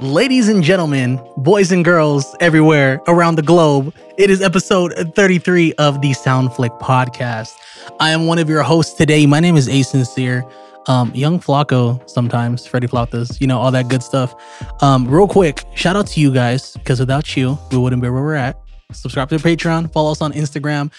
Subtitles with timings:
[0.00, 6.00] Ladies and gentlemen, boys and girls everywhere around the globe, it is episode 33 of
[6.00, 7.52] the Soundflick podcast.
[8.00, 9.26] I am one of your hosts today.
[9.26, 10.42] My name is A Sincere.
[10.86, 14.34] Um, young Flacco sometimes, Freddy Flautas, you know, all that good stuff.
[14.82, 18.22] Um, real quick, shout out to you guys, because without you, we wouldn't be where
[18.22, 18.58] we're at.
[18.92, 20.90] Subscribe to Patreon, follow us on Instagram,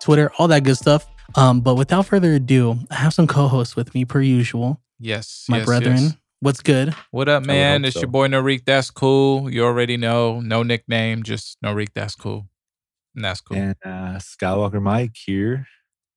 [0.00, 1.06] Twitter, all that good stuff.
[1.36, 4.80] Um, but without further ado, I have some co-hosts with me per usual.
[4.98, 5.96] Yes, My yes, brethren.
[5.98, 6.16] yes.
[6.40, 6.94] What's good?
[7.10, 7.84] What up, man?
[7.84, 8.00] It's so.
[8.02, 8.64] your boy Norik.
[8.64, 9.52] That's cool.
[9.52, 10.40] You already know.
[10.40, 11.88] No nickname, just Norik.
[11.94, 12.48] That's cool.
[13.16, 13.56] And that's cool.
[13.56, 15.66] And uh, Skywalker Mike here,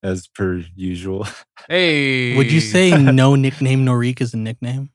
[0.04, 1.26] as per usual.
[1.68, 4.90] Hey, Would you say no nickname Norik is a nickname?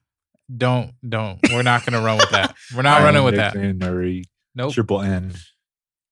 [0.55, 1.39] don't don't?
[1.51, 2.55] We're not gonna run with that.
[2.73, 3.53] We're not I running with that.
[3.53, 4.23] nicknamed Nuri,
[4.55, 4.71] Nope.
[4.73, 5.33] Triple N.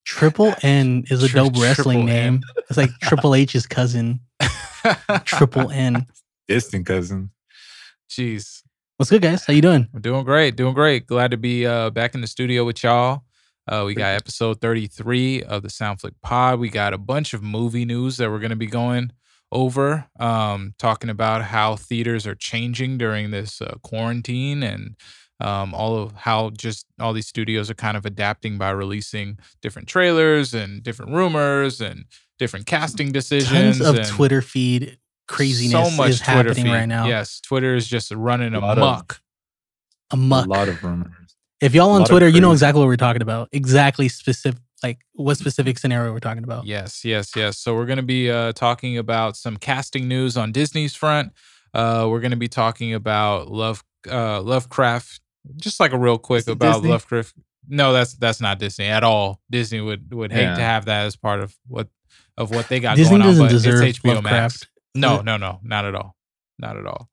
[0.06, 2.06] Triple N is a Tri- dope wrestling N.
[2.06, 2.42] name.
[2.70, 4.20] It's like Triple H's cousin,
[5.24, 6.06] Triple N.
[6.50, 7.32] Distant cousin.
[8.10, 8.62] Jeez,
[8.98, 9.46] What's good, guys?
[9.46, 9.90] How you doing?
[9.92, 10.56] we're doing great.
[10.56, 11.06] Doing great.
[11.06, 13.24] Glad to be uh, back in the studio with y'all.
[13.68, 16.60] Uh, we got episode 33 of the Soundflick Pod.
[16.60, 19.12] We got a bunch of movie news that we're going to be going
[19.52, 24.96] over, um, talking about how theaters are changing during this uh, quarantine and
[25.42, 29.90] um, all of how just all these studios are kind of adapting by releasing different
[29.90, 32.06] trailers and different rumors and
[32.40, 33.80] different casting decisions.
[33.80, 36.72] Tons of and Twitter feed craziness so much is Twitter happening feed.
[36.72, 37.08] right now.
[37.08, 39.22] Yes, Twitter is just running A lot of- amok.
[40.12, 40.46] Amok.
[40.46, 41.36] A lot of rumors.
[41.62, 43.50] If y'all on Twitter, you know exactly what we're talking about.
[43.52, 46.66] Exactly specific, like what specific scenario we're talking about.
[46.66, 47.58] Yes, yes, yes.
[47.58, 51.32] So we're going to be uh, talking about some casting news on Disney's front.
[51.74, 55.22] Uh, we're going to be talking about Love uh, Lovecraft,
[55.56, 56.90] just like a real quick about Disney?
[56.90, 57.34] Lovecraft.
[57.68, 59.42] No, that's that's not Disney at all.
[59.50, 61.88] Disney would would hate to have that as part of what
[62.38, 63.38] of what they got Disney going on.
[63.40, 64.68] But deserve it's HBO Max.
[64.96, 66.16] No, no, no, not at all,
[66.58, 67.10] not at all.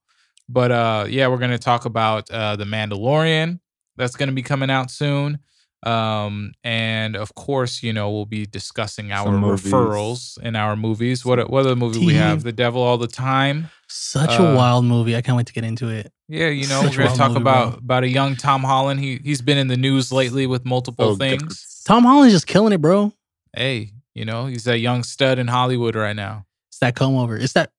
[0.48, 3.60] But uh, yeah, we're gonna talk about uh, the Mandalorian
[3.96, 5.38] that's gonna be coming out soon.
[5.84, 11.24] Um, and of course, you know, we'll be discussing our referrals in our movies.
[11.24, 12.42] What what other movie we have?
[12.44, 13.68] The Devil All the Time.
[13.88, 15.16] Such Uh, a wild movie.
[15.16, 16.12] I can't wait to get into it.
[16.28, 17.78] Yeah, you know, Such we're gonna talk movie, about bro.
[17.78, 19.00] about a young Tom Holland.
[19.00, 21.42] He he's been in the news lately with multiple Oh, things.
[21.42, 21.82] goats.
[21.84, 23.12] Tom Holland's just killing it, bro.
[23.54, 26.46] Hey, you know, he's a young stud in Hollywood right now.
[26.82, 27.36] It's that comb over.
[27.36, 27.70] It's that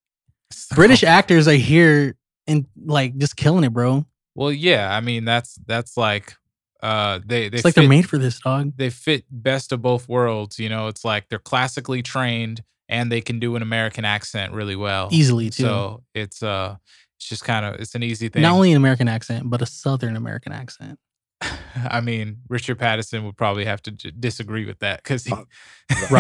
[0.75, 2.15] British actors are here
[2.47, 4.05] and like just killing it, bro.
[4.35, 6.35] Well, yeah, I mean that's that's like
[6.81, 8.73] uh they they It's like fit, they're made for this, dog.
[8.75, 10.59] they fit best of both worlds.
[10.59, 14.75] You know, it's like they're classically trained and they can do an American accent really
[14.75, 15.09] well.
[15.11, 15.63] Easily too.
[15.63, 16.75] So it's uh
[17.17, 18.41] it's just kind of it's an easy thing.
[18.41, 20.99] Not only an American accent, but a Southern American accent.
[21.89, 25.33] I mean, Richard Patterson would probably have to j- disagree with that because he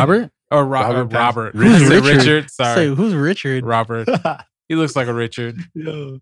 [0.59, 0.95] Uh, Robert?
[0.95, 1.55] or Ro- Robert or Robert.
[1.55, 1.63] Pattinson.
[1.63, 2.17] I Who's said Richard?
[2.17, 2.49] Richard.
[2.51, 3.65] Say, Sorry, who's Richard?
[3.65, 4.07] Robert.
[4.69, 5.57] He looks like a Richard.
[5.75, 6.19] Yo.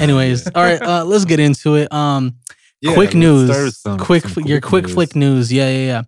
[0.00, 1.92] Anyways, all right, uh, let's get into it.
[1.92, 2.36] Um,
[2.80, 3.50] Yeah, quick news.
[3.50, 5.52] start with some- quick, some your quick flick news.
[5.52, 6.02] Yeah, yeah, yeah.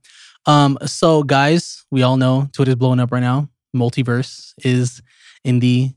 [0.46, 3.50] Um, so guys, we all know Twitter's blowing up right now.
[3.76, 5.02] Multiverse is
[5.44, 5.90] in the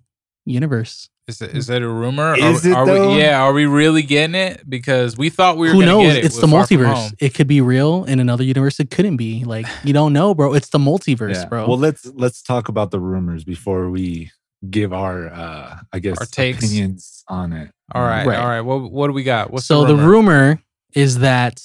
[0.45, 1.09] universe.
[1.27, 2.35] Is it, is that a rumor?
[2.35, 3.11] Is are, it, are though?
[3.13, 3.17] we?
[3.19, 4.61] Yeah, are we really getting it?
[4.69, 5.73] Because we thought we were.
[5.73, 6.03] Who knows?
[6.13, 7.15] Get it It's the multiverse.
[7.19, 8.79] It could be real in another universe.
[8.79, 9.43] It couldn't be.
[9.43, 10.53] Like you don't know, bro.
[10.53, 11.45] It's the multiverse, Yeah.
[11.45, 11.67] bro.
[11.67, 14.31] Well, let's let's talk about the rumors before we
[14.69, 16.59] give our uh I guess Our takes.
[16.63, 17.71] opinions on it.
[17.91, 18.37] All right, Right.
[18.37, 18.61] all right.
[18.61, 19.51] What what do we got?
[19.51, 20.09] What's so the the rumor?
[20.09, 20.61] rumor
[20.93, 21.59] is that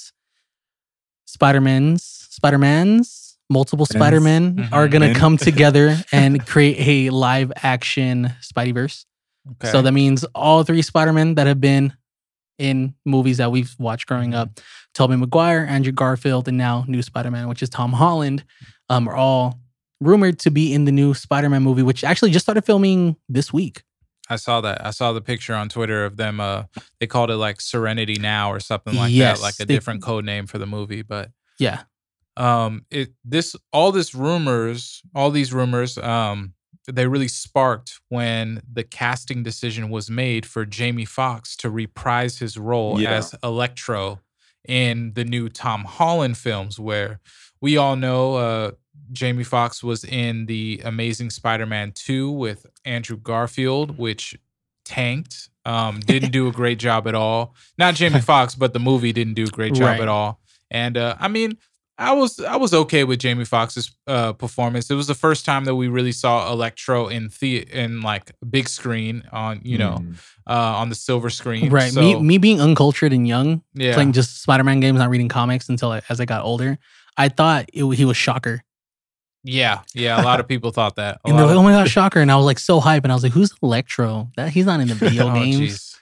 [1.25, 3.99] Spider-Man's Spider-Man's multiple Mans.
[3.99, 4.69] Spider-Men Mhm.
[4.71, 5.15] are gonna Men.
[5.15, 9.05] come together and create a live action Spideyverse.
[9.53, 9.71] Okay.
[9.71, 11.93] So that means all three Spider-Men that have been
[12.59, 14.59] in movies that we've watched growing up,
[14.93, 18.43] Tobey Maguire, Andrew Garfield, and now new Spider-Man, which is Tom Holland,
[18.89, 19.59] um, are all
[19.99, 23.81] rumored to be in the new Spider-Man movie, which actually just started filming this week.
[24.29, 24.85] I saw that.
[24.85, 26.39] I saw the picture on Twitter of them.
[26.39, 26.63] Uh,
[26.99, 30.01] they called it like Serenity Now or something like Yes, that, like a they- different
[30.03, 31.01] code name for the movie.
[31.01, 31.81] But Yeah.
[32.37, 36.53] um, it this all this rumors, all these rumors, um,
[36.87, 42.57] they really sparked when the casting decision was made for Jamie Foxx to reprise his
[42.57, 43.11] role Yeah.
[43.11, 44.19] as Electro
[44.67, 47.19] in the new Tom Holland films, where
[47.61, 48.71] we all know uh,
[49.11, 54.37] Jamie Foxx was in the Amazing Spider-Man 2 with Andrew Garfield, which
[54.85, 55.49] tanked.
[55.65, 57.53] Um, didn't do a great job at all.
[57.77, 60.01] Not Jamie Foxx, but the movie didn't do a great job Right.
[60.01, 60.39] at all.
[60.71, 61.57] And uh, I mean,
[62.01, 64.89] I was I was okay with Jamie Foxx's uh, performance.
[64.89, 68.67] It was the first time that we really saw Electro in the in like big
[68.67, 70.15] screen on you know Mm.
[70.47, 71.69] uh, on the silver screen.
[71.69, 71.91] Right.
[71.91, 73.93] So, me, me being uncultured and young, yeah.
[73.93, 76.79] playing just Spider-Man games, not reading comics until I, as I got older,
[77.17, 78.63] I thought it, he was Shocker.
[79.43, 80.21] Yeah, yeah.
[80.21, 81.19] A lot of people thought that.
[81.25, 82.19] A And they're like, oh my god, Shocker.
[82.21, 83.03] And I was like so hype.
[83.03, 84.29] And I was like, who's Electro?
[84.37, 85.59] That he's not in the video Oh, games.
[85.59, 85.95] jeez.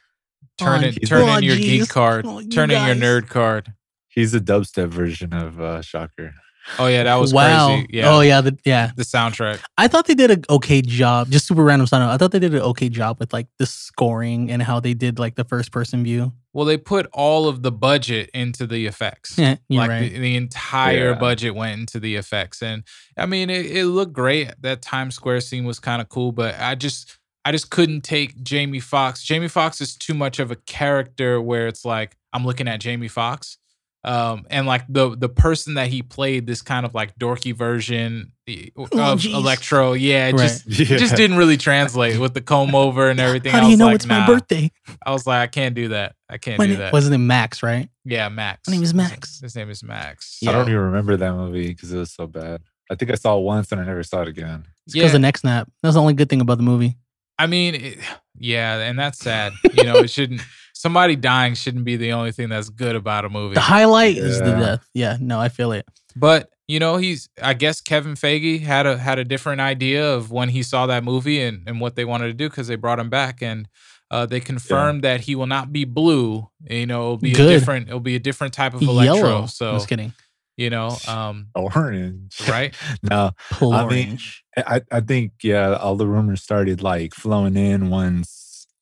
[0.57, 1.09] turn Oh, in, geez.
[1.09, 1.81] turn Oh, in your geez.
[1.81, 3.73] geek card, Oh, you turn in your nerd card.
[4.19, 6.33] He's a dubstep version of uh, Shocker.
[6.77, 7.67] Oh yeah, that was wow.
[7.67, 7.87] crazy.
[7.91, 8.13] Yeah.
[8.13, 8.41] Oh yeah.
[8.41, 8.91] The, yeah.
[8.95, 9.59] The soundtrack.
[9.77, 11.31] I thought they did an okay job.
[11.31, 12.11] Just super random side note.
[12.11, 15.17] I thought they did an okay job with like the scoring and how they did
[15.17, 16.33] like the first person view.
[16.51, 19.37] Well, they put all of the budget into the effects.
[19.37, 20.11] Yeah, you're like right.
[20.11, 21.17] the, the entire Yeah.
[21.17, 22.83] budget went into the effects, and
[23.17, 24.51] I mean, it, it looked great.
[24.61, 28.43] That Times Square scene was kind of cool, but I just, I just couldn't take
[28.43, 29.23] Jamie Foxx.
[29.23, 33.07] Jamie Foxx is too much of a character where it's like I'm looking at Jamie
[33.07, 33.57] Foxx,
[34.03, 38.31] um, and like the the person that he played, this kind of like dorky version
[38.47, 39.17] eh, of Oh.
[39.25, 39.93] Electro.
[39.93, 40.41] Yeah, it Right.
[40.49, 43.51] just it just didn't really translate with the comb over and everything.
[43.51, 44.71] How I do you was know like, it's my birthday?
[45.05, 46.15] I was like, I can't do that.
[46.29, 46.93] I can't My do name, that.
[46.93, 47.89] wasn't it Max, right?
[48.05, 48.67] Yeah, Max.
[48.67, 49.41] My name is Max.
[49.41, 50.39] His name is Max.
[50.47, 52.61] I don't even remember that movie because it was so bad.
[52.89, 54.65] I think I saw it once and I never saw it again.
[54.85, 55.15] It's because Yeah.
[55.17, 55.69] of neck snap.
[55.83, 56.97] That's the only good thing about the movie.
[57.37, 57.99] I mean, it,
[58.37, 59.53] yeah, and that's sad.
[59.73, 60.41] You know, it shouldn't.
[60.79, 63.55] Somebody dying shouldn't be the only thing that's good about a movie.
[63.55, 64.89] The highlight is the death.
[64.93, 65.85] Yeah, no, I feel it.
[66.15, 67.27] But you know, he's.
[67.43, 71.03] I guess Kevin Feige had a had a different idea of when he saw that
[71.03, 73.67] movie and and what they wanted to do because they brought him back and.
[74.11, 76.49] Uh, they confirmed that he will not be blue.
[76.67, 77.45] You know, it'll be Good.
[77.45, 77.89] a different.
[77.89, 79.15] It'll be a different type of electro.
[79.15, 79.45] Yellow.
[79.45, 80.13] So Just kidding.
[80.57, 82.41] you know, um, Orange.
[82.49, 82.73] right?
[83.03, 84.17] no, Pull I mean.
[84.57, 88.38] I, I think yeah, all the rumors started like flowing in once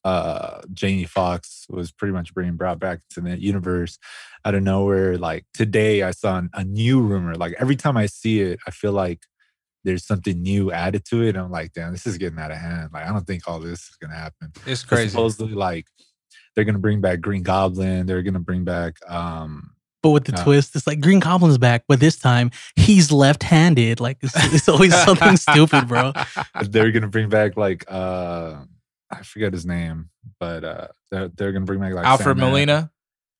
[0.08, 3.98] uh Jamie Foxx was pretty much being brought back to the universe
[4.46, 5.18] out of nowhere.
[5.18, 7.36] Like today, I saw an- a new rumor.
[7.36, 9.20] Like every time I see it, I feel like
[9.84, 11.36] there's something new added to it.
[11.38, 12.90] I'm like, damn, this is getting out of hand.
[12.94, 14.52] Like I don't think all this is gonna happen.
[14.66, 15.10] It's But crazy.
[15.10, 15.86] Supposedly, like
[16.56, 18.06] they're gonna bring back Green Goblin.
[18.06, 19.72] They're gonna bring back um
[20.04, 24.00] But with the uh, twist, it's like Green Goblin's back, but this time he's left-handed.
[24.00, 26.14] Like it's, it's always something stupid, bro.
[26.70, 28.64] they're gonna bring back like uh
[29.10, 30.10] I forget his name,
[30.40, 32.92] but uh they're, they're gonna bring back like Alfred Sandman, Molina.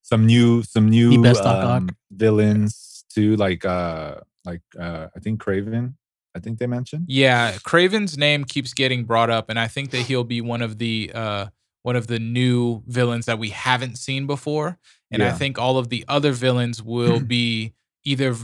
[0.02, 5.94] some new some new best um, villains too, like uh like uh I think Kraven.
[6.34, 7.06] I think they mentioned.
[7.08, 10.78] Yeah, Kraven's name keeps getting brought up, and I think that he'll be one of
[10.78, 11.46] the uh,
[11.82, 14.78] one of the new villains that we haven't seen before.
[15.10, 17.72] And I think all of the other villains will be
[18.04, 18.36] either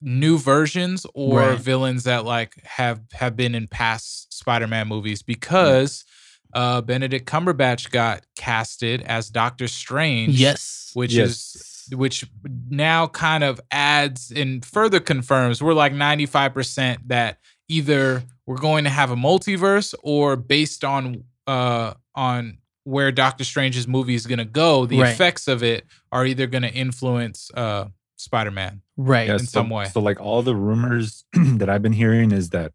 [0.00, 1.58] new versions or Right.
[1.58, 6.04] villains that like have have been in past Spider-Man movies because
[6.52, 10.38] uh, Benedict Cumberbatch got casted as Doctor Strange.
[10.40, 10.90] Yes.
[10.94, 12.24] which is which
[12.70, 17.38] now kind of adds and further confirms we're like 95% that
[17.68, 23.86] either we're going to have a multiverse or based on uh on where Doctor Strange's
[23.88, 25.12] movie is going to go the Right.
[25.12, 29.26] effects of it are either going to influence uh Spider-Man right.
[29.26, 29.86] Yeah, in so, some way.
[29.86, 32.72] So like all the rumors that I've been hearing is that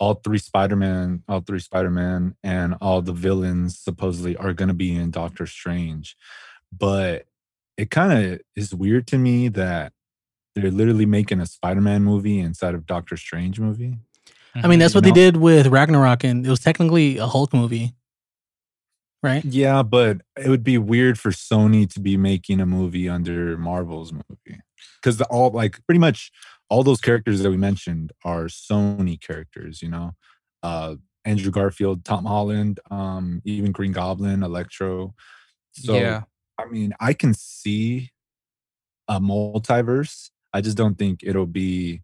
[0.00, 5.10] all three Spider-Man, all three Spider-Man and all the villains supposedly are gonna be in
[5.10, 6.16] Doctor Strange.
[6.76, 7.26] But
[7.76, 9.92] it kind of is weird to me that
[10.54, 13.98] they're literally making a Spider-Man movie inside of Doctor Strange movie.
[14.54, 17.54] I mean, that's you what they did with Ragnarok, and it was technically a Hulk
[17.54, 17.94] movie,
[19.22, 19.44] right?
[19.44, 24.12] Yeah, but it would be weird for Sony to be making a movie under Marvel's
[24.12, 24.60] movie.
[25.02, 26.30] Because all like pretty much
[26.68, 30.12] all those characters that we mentioned are Sony characters, you know.
[30.62, 35.14] Uh Andrew Garfield, Tom Holland, um, even Green Goblin, Electro.
[35.72, 36.22] So yeah.
[36.58, 38.10] I mean, I can see
[39.08, 40.30] a multiverse.
[40.52, 42.02] I just don't think it'll be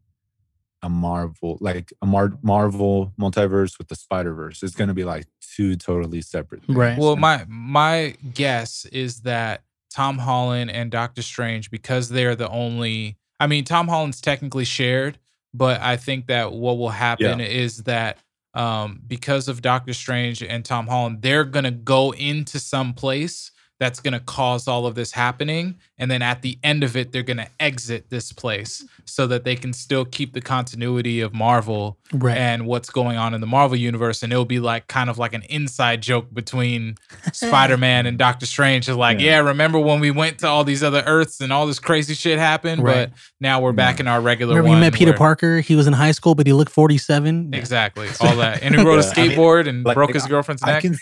[0.82, 4.62] a Marvel, like a Mar- Marvel multiverse with the Spider Verse.
[4.62, 6.64] It's going to be like two totally separate.
[6.64, 6.76] Things.
[6.76, 6.98] Right.
[6.98, 9.62] Well, my my guess is that
[9.96, 13.16] Tom Holland and Doctor Strange, because they're the only.
[13.40, 15.18] I mean, Tom Holland's technically shared,
[15.54, 18.18] but I think that what will happen is that
[18.52, 24.00] um, because of Doctor Strange and Tom Holland, they're gonna go into some place that's
[24.00, 27.48] gonna cause all of this happening, and then at the end of it, they're gonna
[27.60, 32.38] exit this place so that they can still keep the continuity of Marvel Right.
[32.38, 35.34] and what's going on in the Marvel universe, and it'll be like kind of like
[35.34, 36.96] an inside joke between
[37.32, 38.88] Spider Man and Doctor Strange.
[38.88, 39.26] Is like, yeah.
[39.26, 39.38] Yeah.
[39.48, 42.82] remember when we went to all these other Earths and all this crazy shit happened,
[42.82, 43.10] Right.
[43.10, 44.02] but now we're back Yeah.
[44.02, 44.78] in our regular Remember one.
[44.78, 45.60] you met Peter where- Parker?
[45.60, 47.50] He was in high school, but he looked 47.
[47.52, 50.14] Exactly, all that, and he rode a Yeah, I mean, skateboard and like, broke like,
[50.14, 50.82] his girlfriend's I neck.
[50.82, 50.98] can,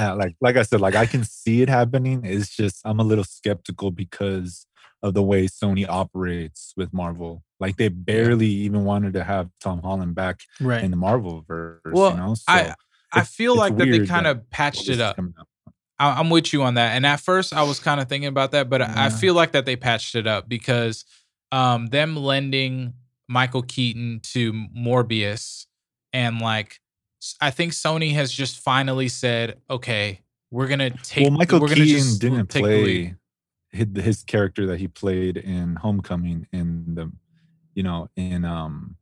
[0.00, 2.22] uh, like like I said, like I can see it happening.
[2.24, 4.66] It's just I'm a little skeptical because
[5.02, 7.42] of the way Sony operates with Marvel.
[7.58, 10.82] Like they barely even wanted to have Tom Holland back Right.
[10.84, 11.80] in the Marvel verse.
[11.86, 12.74] Well, you know, so I
[13.12, 15.18] I feel like that they kind of patched it up.
[15.98, 16.96] I- I'm with you on that.
[16.96, 19.52] And at first, I was kind of thinking about that, but I- I feel like
[19.52, 21.04] that they patched it up because
[21.52, 22.94] um, them lending
[23.28, 25.66] Michael Keaton to Morbius
[26.12, 26.80] and like
[27.40, 31.24] I think Sony has just finally said, okay, we're gonna take.
[31.28, 33.14] well, Michael we're Keaton just didn't take play
[33.70, 37.12] his, his character that he played in Homecoming in the,
[37.74, 38.96] you know, in um,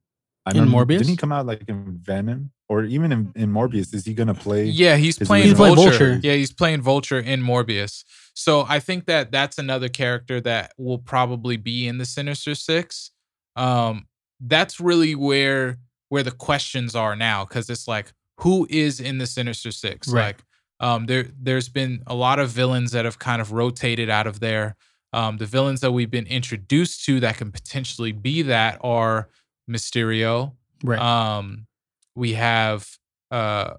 [0.44, 0.98] I In remember- Morbius?
[0.98, 3.94] Didn't he come out like in Venom or even in, in Morbius?
[3.94, 4.64] Is he gonna play?
[4.64, 5.90] Yeah, he's playing He's playing Vulture.
[5.90, 6.20] Vulture.
[6.22, 8.04] Yeah, he's playing Vulture in Morbius.
[8.34, 13.10] So I think that that's another character that will probably be in the Sinister Six.
[13.56, 14.06] Um,
[14.40, 19.26] that's really where where the questions are now because it's like who is in the
[19.26, 20.08] Sinister Six?
[20.08, 20.26] Right.
[20.26, 20.44] Like,
[20.80, 24.40] um, there there's been a lot of villains that have kind of rotated out of
[24.40, 24.76] there.
[25.12, 29.28] Um, the villains that we've been introduced to that can potentially be that are
[29.68, 30.52] Mysterio,
[30.84, 30.98] Right.
[31.00, 31.66] um,
[32.14, 32.86] we have
[33.30, 33.74] uh,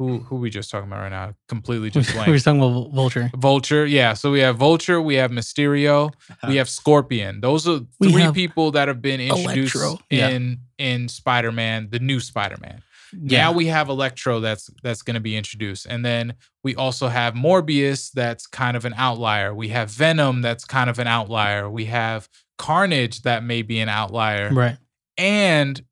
[0.00, 1.34] who who we just talking about right now?
[1.46, 2.26] Completely just blank.
[2.26, 3.30] we were talking about Vulture.
[3.36, 4.14] Vulture, yeah.
[4.14, 6.10] So we have Vulture, we have Mysterio,
[6.48, 7.42] we have Scorpion.
[7.42, 10.30] Those are three people that have been introduced Electro, yeah.
[10.30, 12.82] in in Spider Man, the new Spider Man.
[13.12, 16.32] Now we have Electro that's that's going to be introduced, and then
[16.64, 19.54] we also have Morbius that's kind of an outlier.
[19.54, 21.68] We have Venom that's kind of an outlier.
[21.68, 22.26] We have
[22.56, 24.78] Carnage that may be an outlier right.
[25.18, 25.82] and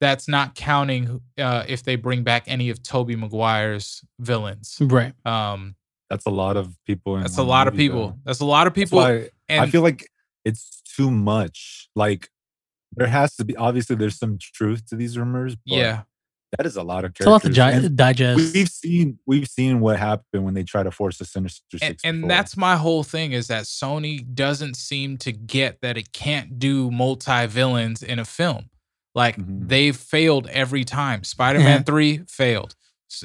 [0.00, 4.76] that's not counting uh, if they bring back any of Tobey Maguire's villains.
[4.80, 5.14] Right.
[5.26, 5.74] Um,
[6.10, 7.16] That's a lot of people.
[7.16, 8.08] In that's a one lot of people.
[8.08, 8.18] though.
[8.24, 8.98] That's a lot of people.
[8.98, 10.08] why and I feel like
[10.44, 11.88] it's too much.
[11.96, 12.28] Like
[12.94, 15.56] there has to be obviously there's some truth to these rumors.
[15.56, 16.02] But yeah,
[16.56, 17.80] that is a lot of It's a lot to characters.
[17.80, 18.54] gi- And digest.
[18.54, 22.02] We've seen we've seen what happened when they try to force a Sinister and, Six.
[22.04, 22.28] and before.
[22.28, 26.90] that's my whole thing is that Sony doesn't seem to get that it can't do
[26.90, 28.66] multi villains in a film.
[29.16, 29.66] Like Mhm.
[29.68, 31.24] they've failed every time.
[31.24, 32.76] Spider Man three failed.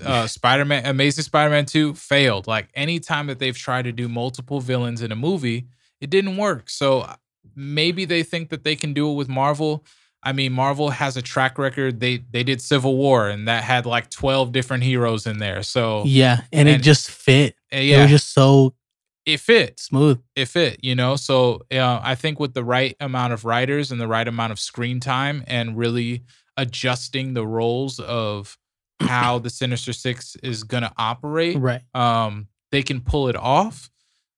[0.04, 2.48] Uh, Spider Man, Amazing Spider Man two failed.
[2.48, 5.68] Like any time that they've tried to do multiple villains in a movie,
[6.00, 6.70] it didn't work.
[6.70, 7.16] So uh,
[7.56, 9.86] maybe they think that they can do it with Marvel.
[10.24, 12.00] I mean, Marvel has a track record.
[12.00, 15.62] They they did Civil War, and that had like twelve different heroes in there.
[15.64, 17.56] So yeah, and, it just fit.
[17.74, 18.76] uh, It was just so
[19.26, 20.20] it fits smooth.
[20.36, 21.16] it fit, you know.
[21.16, 24.60] So uh, I think with the right amount of writers and the right amount of
[24.60, 26.24] screen time, and really
[26.58, 28.58] adjusting the roles of
[29.00, 31.82] how the Sinister Six is gonna operate, Right.
[31.96, 33.90] um, they can pull it off.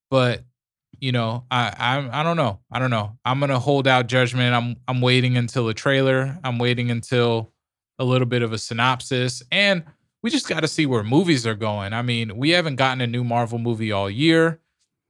[0.10, 0.44] But
[1.00, 2.60] you know, I I I don't know.
[2.72, 3.18] I don't know.
[3.26, 4.54] I'm gonna hold out judgment.
[4.54, 6.38] I'm I'm waiting until a trailer.
[6.44, 7.52] I'm waiting until
[8.00, 9.84] a little bit of a synopsis, and
[10.24, 11.92] we just got to see where movies are going.
[11.94, 14.60] I mean, we haven't gotten a new Marvel movie all year.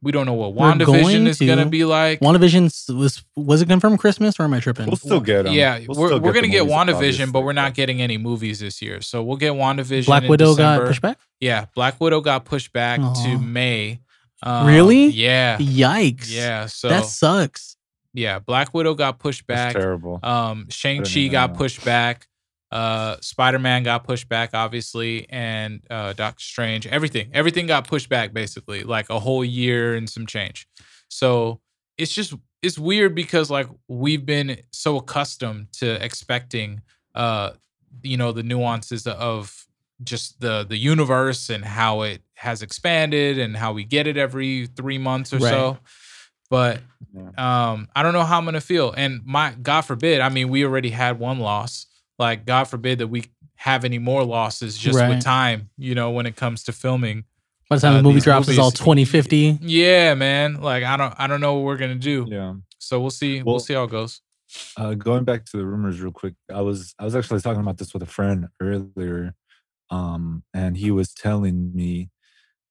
[0.04, 2.20] We don't know what We're WandaVision going is gonna be like.
[2.20, 4.88] WandaVision was was it confirmed Christmas or am I tripping?
[4.88, 5.54] we'll still get them.
[5.54, 8.02] yeah, We'll we're, still we're the gonna get movies, WandaVision, obviously, but we're not getting
[8.02, 9.02] any movies this year.
[9.02, 10.06] So we'll get WandaVision.
[10.06, 11.18] Black in Widow got pushed back.
[11.40, 14.02] Yeah, Black Widow got pushed back to May.
[14.44, 15.08] Um, Really?
[15.08, 15.58] Yeah.
[15.58, 16.26] Yikes!
[16.30, 16.66] Yeah.
[16.66, 17.78] So that sucks.
[18.14, 19.82] yeah, Black Widow got pushed That's back.
[19.82, 20.20] terrible.
[20.22, 21.56] Um, Shang Chi got know.
[21.58, 22.28] pushed back.
[22.74, 26.88] Uh, Spider Man got pushed back, obviously, and uh, Doctor Strange.
[26.88, 30.68] Everything, everything got pushed back, basically, like a whole year and some change.
[31.08, 31.62] So
[32.00, 36.82] it's just it's weird because like we've been so accustomed to expecting,
[37.14, 37.52] uh,
[38.02, 39.68] you know, the nuances of
[40.04, 44.66] just the the universe and how it has expanded and how we get it every
[44.66, 45.50] three months or Right.
[45.52, 45.78] so.
[46.50, 46.82] But
[47.38, 48.92] um, I don't know how I'm gonna feel.
[48.98, 51.86] And my God forbid, I mean, we already had one loss.
[52.20, 55.10] Like, God forbid that we have any more losses just Right.
[55.10, 57.24] with time, you know, when it comes to filming.
[57.70, 59.58] By the time Uh, the movie these drops, it's all 2050.
[59.62, 60.62] Yeah, man.
[60.62, 62.26] Like, I don't I don't know what we're gonna do.
[62.30, 62.56] Yeah.
[62.78, 63.42] So we'll see.
[63.42, 64.22] we'll Well- see how it goes.
[64.78, 67.78] Uh, going back to the rumors real quick, I was I was actually talking about
[67.78, 69.34] this with a friend earlier,
[69.90, 72.10] um, and he was telling me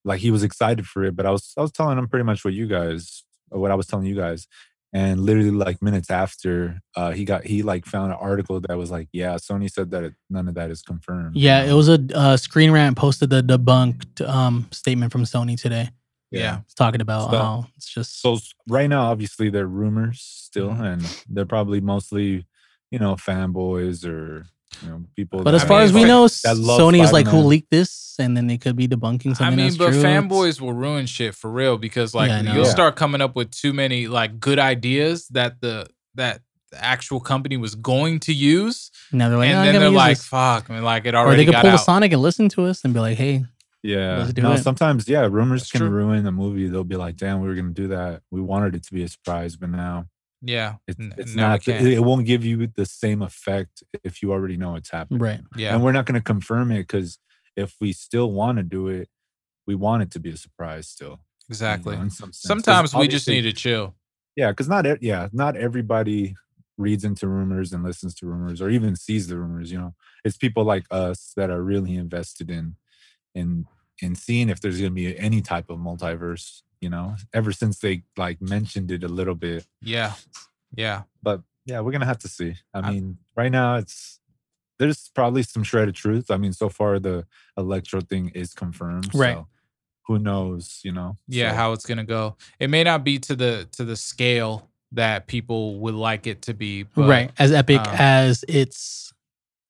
[0.04, 2.44] like he was excited for it, but I was I was telling him pretty much
[2.44, 4.46] what you guys what I was telling you guys,
[4.92, 8.90] and literally like minutes after, uh, he got he like found an article that was
[8.90, 11.34] like, yeah, Sony said that it, none of that is confirmed.
[11.36, 15.88] Yeah, it was a uh, Screen Rant posted the debunked um, statement from Sony today.
[16.30, 16.60] Yeah.
[16.64, 20.92] It's talking about So- how it's just So right now, obviously, they're rumors still, Mhm.
[20.94, 22.46] and they're probably mostly,
[22.90, 24.46] you know, fanboys or
[24.82, 25.42] you know people.
[25.42, 28.16] But as far mean, as we know, that love Sony is like, who leaked this?
[28.18, 30.02] And then they could be debunking something I mean, that's but true.
[30.02, 32.70] Fanboys will ruin shit for real because like Yeah, you'll Yeah.
[32.70, 37.56] start coming up with too many like good ideas that the that the actual company
[37.56, 40.74] was going to use, Now they're like, and "Oh, then they're like, this." "Fuck!" I
[40.74, 41.16] mean, like it already.
[41.16, 41.76] or already they could got pull the.
[41.78, 43.44] Sonic and listen to us and be like, hey,
[43.82, 44.30] Yeah.
[44.36, 44.58] No, it.
[44.62, 45.90] sometimes, yeah, rumors That's can true.
[45.90, 46.68] ruin a movie.
[46.68, 48.22] They'll be like, damn, we were going to do that.
[48.30, 50.06] We wanted it to be a surprise, but now
[50.42, 54.22] yeah, it's, it's now we not, it, it won't give you the same effect if
[54.22, 55.20] you already know it's happening.
[55.20, 55.40] right.
[55.56, 57.18] yeah, And we're not going to confirm it because
[57.56, 59.08] if we still want to do it,
[59.66, 61.06] we want it to be a surprise still.
[61.08, 61.20] you know,
[61.50, 62.10] exactly.
[62.10, 63.94] some Sometimes we just need to chill.
[64.36, 66.34] Yeah, because not yeah, not everybody
[66.78, 69.70] reads into rumors and listens to rumors or even sees the rumors.
[69.70, 69.94] You know,
[70.24, 72.76] it's people like us that are really invested in
[73.34, 73.66] in
[74.02, 76.62] and seeing if there's going to be any type of multiverse.
[76.82, 80.14] You know, ever since they like mentioned it a little bit, Yeah.
[80.76, 81.02] Yeah.
[81.22, 82.56] but yeah, we're gonna have to see.
[82.74, 84.18] I I- mean, right now it's
[84.78, 86.28] there's probably some shredded truth.
[86.28, 87.24] I mean, so far the
[87.56, 89.14] electro thing is confirmed.
[89.14, 89.36] Right.
[89.36, 89.46] So
[90.08, 90.80] who knows?
[90.82, 91.16] You know.
[91.28, 92.36] Yeah, So, how it's gonna go.
[92.58, 96.52] It may not be to the to the scale that people would like it to
[96.54, 96.82] be.
[96.82, 97.30] But, right.
[97.38, 99.12] As epic um, as its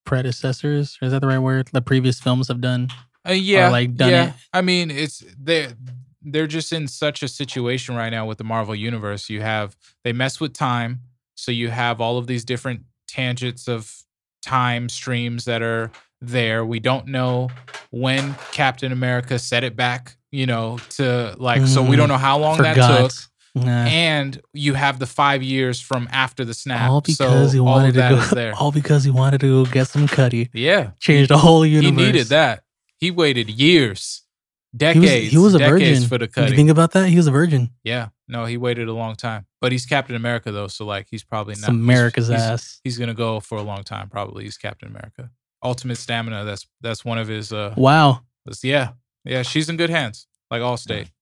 [0.04, 0.99] predecessors.
[1.02, 1.69] Is that the right word?
[1.73, 2.88] The previous films have done.
[3.28, 4.28] Uh, yeah, like, done yeah.
[4.31, 4.35] it.
[4.52, 5.69] I mean, it's they
[6.25, 9.29] they're just in such a situation right now with the Marvel universe.
[9.31, 11.00] You have they mess with time,
[11.35, 14.02] so you have all of these different tangents of
[14.43, 16.64] time streams that are there.
[16.64, 17.50] We don't know
[17.91, 20.17] when Captain America set it back.
[20.31, 23.11] You know, to like, so we don't know how long that took.
[23.12, 23.85] Mm, Nah.
[23.85, 26.88] And you have the five years from after the snap.
[26.88, 28.17] all because so he wanted to go.
[28.35, 28.55] there.
[28.59, 30.49] All because he wanted to go get some cutty.
[30.55, 32.00] Yeah, Changed the whole universe.
[32.00, 32.62] he needed that.
[32.97, 34.22] He waited years,
[34.79, 35.33] He was, decades.
[35.33, 36.02] he was a virgin.
[36.05, 36.50] for the Did cutting.
[36.50, 37.09] you think about that?
[37.09, 37.71] He was a virgin.
[37.85, 41.23] Yeah, no, he waited a long time, but he's Captain America though, so like he's
[41.25, 41.59] probably not.
[41.61, 42.81] he's- America's he's, ass.
[42.83, 44.09] He's gonna go for a long time.
[44.09, 45.31] Probably he's Captain America.
[45.62, 46.45] Ultimate stamina.
[46.45, 47.52] That's that's one of his.
[47.52, 48.23] uh Wow.
[48.47, 48.93] that's- Yeah,
[49.25, 49.43] yeah.
[49.43, 50.26] She's in good hands.
[50.50, 51.09] Like Allstate.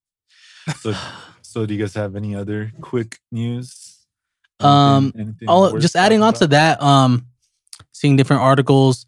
[0.80, 0.94] So,
[1.42, 3.96] so do you guys have any other quick news?
[4.60, 7.26] Um, Anything- anything all just adding talking on to that um
[7.92, 9.06] seeing different articles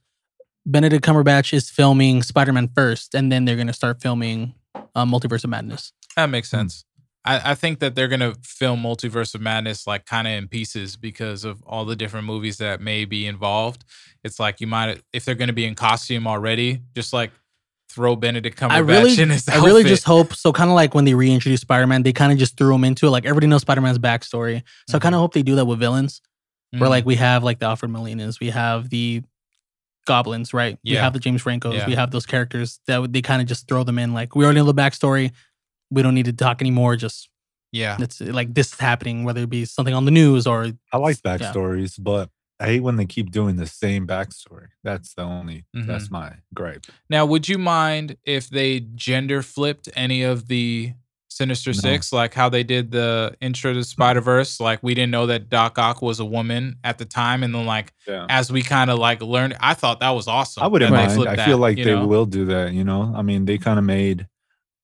[0.67, 4.55] benedict cumberbatch is filming spider-man first and then they're going to start filming
[4.95, 6.85] uh, multiverse of madness That makes sense.
[7.25, 10.97] I, I think that they're gonna film Multiverse of Madness like kind of in pieces
[10.97, 13.85] because of all the different movies that may be involved.
[14.25, 17.31] It's like you might if they're gonna be in costume already, just like
[17.89, 20.95] throw Benedict Cumberbatch i really in his i really just hope so kind of like
[20.95, 23.61] when they reintroduced spider-man they kind of just threw him into it like everybody knows
[23.61, 26.23] spider-man's backstory so i kind of hope they do that with villains
[26.71, 26.89] where Mhm.
[26.89, 29.23] like we have like the alfred molinas we have the
[30.07, 31.87] goblins right we have the james francos Yeah.
[31.87, 34.59] we have those characters that they kind of just throw them in like we already
[34.61, 35.31] know the backstory
[35.91, 37.29] we don't need to talk anymore just
[37.73, 37.97] yeah.
[38.01, 41.17] it's like this is happening, whether it be something on the news or I like
[41.25, 41.39] Yeah.
[41.39, 42.29] backstories, but
[42.61, 44.67] I hate when they keep doing the same backstory.
[44.85, 45.65] That's the only.
[45.75, 45.87] Mhm.
[45.87, 46.85] That's my gripe.
[47.09, 50.93] Now, would you mind if they gender flipped any of the
[51.37, 51.75] Sinister No.
[51.75, 54.61] Six, like how they did the intro to Spider Verse?
[54.61, 57.67] Like we didn't know that Doc Ock was a woman at the time, and then
[57.67, 58.27] like Yeah.
[58.29, 60.63] as we kind of like learned, I thought that was awesome.
[60.63, 61.13] I wouldn't mind.
[61.13, 62.07] flipped I that, feel like they know?
[62.07, 62.73] will do that.
[62.73, 64.27] You know, I mean, they kind of made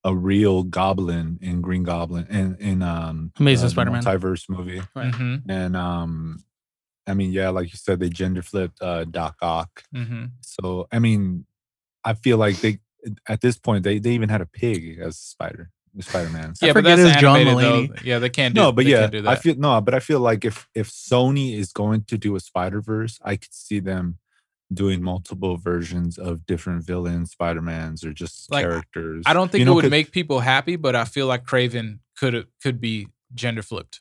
[0.05, 4.03] a real Goblin in Green Goblin in in um Amazing the Spider-Man.
[4.03, 5.13] multiverse movie, Right.
[5.13, 6.43] Mhm, and um,
[7.07, 9.83] I mean, yeah, like you said, they gender flipped uh Doc Ock.
[9.95, 10.31] mhm.
[10.41, 11.45] So I mean,
[12.05, 12.79] I feel like they
[13.29, 15.71] at this point they they even had a pig as a Spider
[16.03, 16.55] Spider Man.
[16.61, 17.89] Yeah, but forget that's it's John Mulaney.
[17.89, 17.95] though.
[18.05, 18.61] Yeah, they can't do.
[18.61, 18.67] That.
[18.67, 19.31] No, but yeah, do that.
[19.31, 22.41] I feel no, but I feel like if if Sony is going to do a
[22.41, 24.19] Spider Verse, I could see them
[24.73, 29.25] doing multiple versions of different villains, Spider Mans, or just Like, characters.
[29.27, 32.47] I don't think You it would make people happy, but I feel like Kraven could
[32.63, 34.01] could be gender flipped.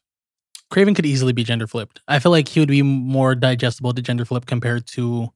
[0.71, 2.01] Kraven could easily be gender flipped.
[2.07, 5.29] I feel like he would be more digestible to gender flip compared to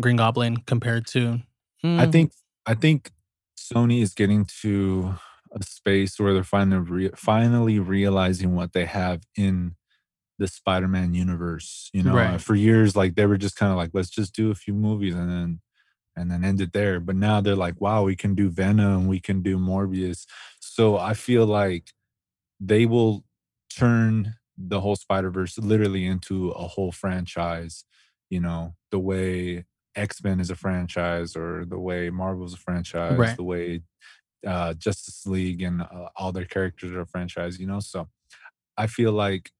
[0.00, 1.40] Green Goblin, compared to.
[1.84, 2.32] I Mm, think
[2.66, 3.10] I think
[3.58, 5.14] Sony is getting to
[5.52, 9.74] a space where they're finally re- finally realizing what they have in
[10.38, 11.90] the Spider-Man universe.
[11.92, 12.40] You know, Right.
[12.40, 15.14] for years, like they were just kind of like, let's just do a few movies
[15.14, 15.60] and then
[16.16, 16.98] and then end it there.
[16.98, 20.26] But now they're like, wow, we can do Venom, we can do Morbius.
[20.60, 21.92] So I feel like
[22.60, 23.24] they will
[23.70, 27.84] turn the whole Spider Verse literally into a whole franchise.
[28.30, 33.16] You know, the way X Men is a franchise, or the way Marvel's a franchise,
[33.18, 33.36] Right.
[33.36, 33.82] the way
[34.46, 37.58] uh, Justice League and uh, all their characters are franchise.
[37.58, 38.08] You know, so
[38.76, 39.50] I feel like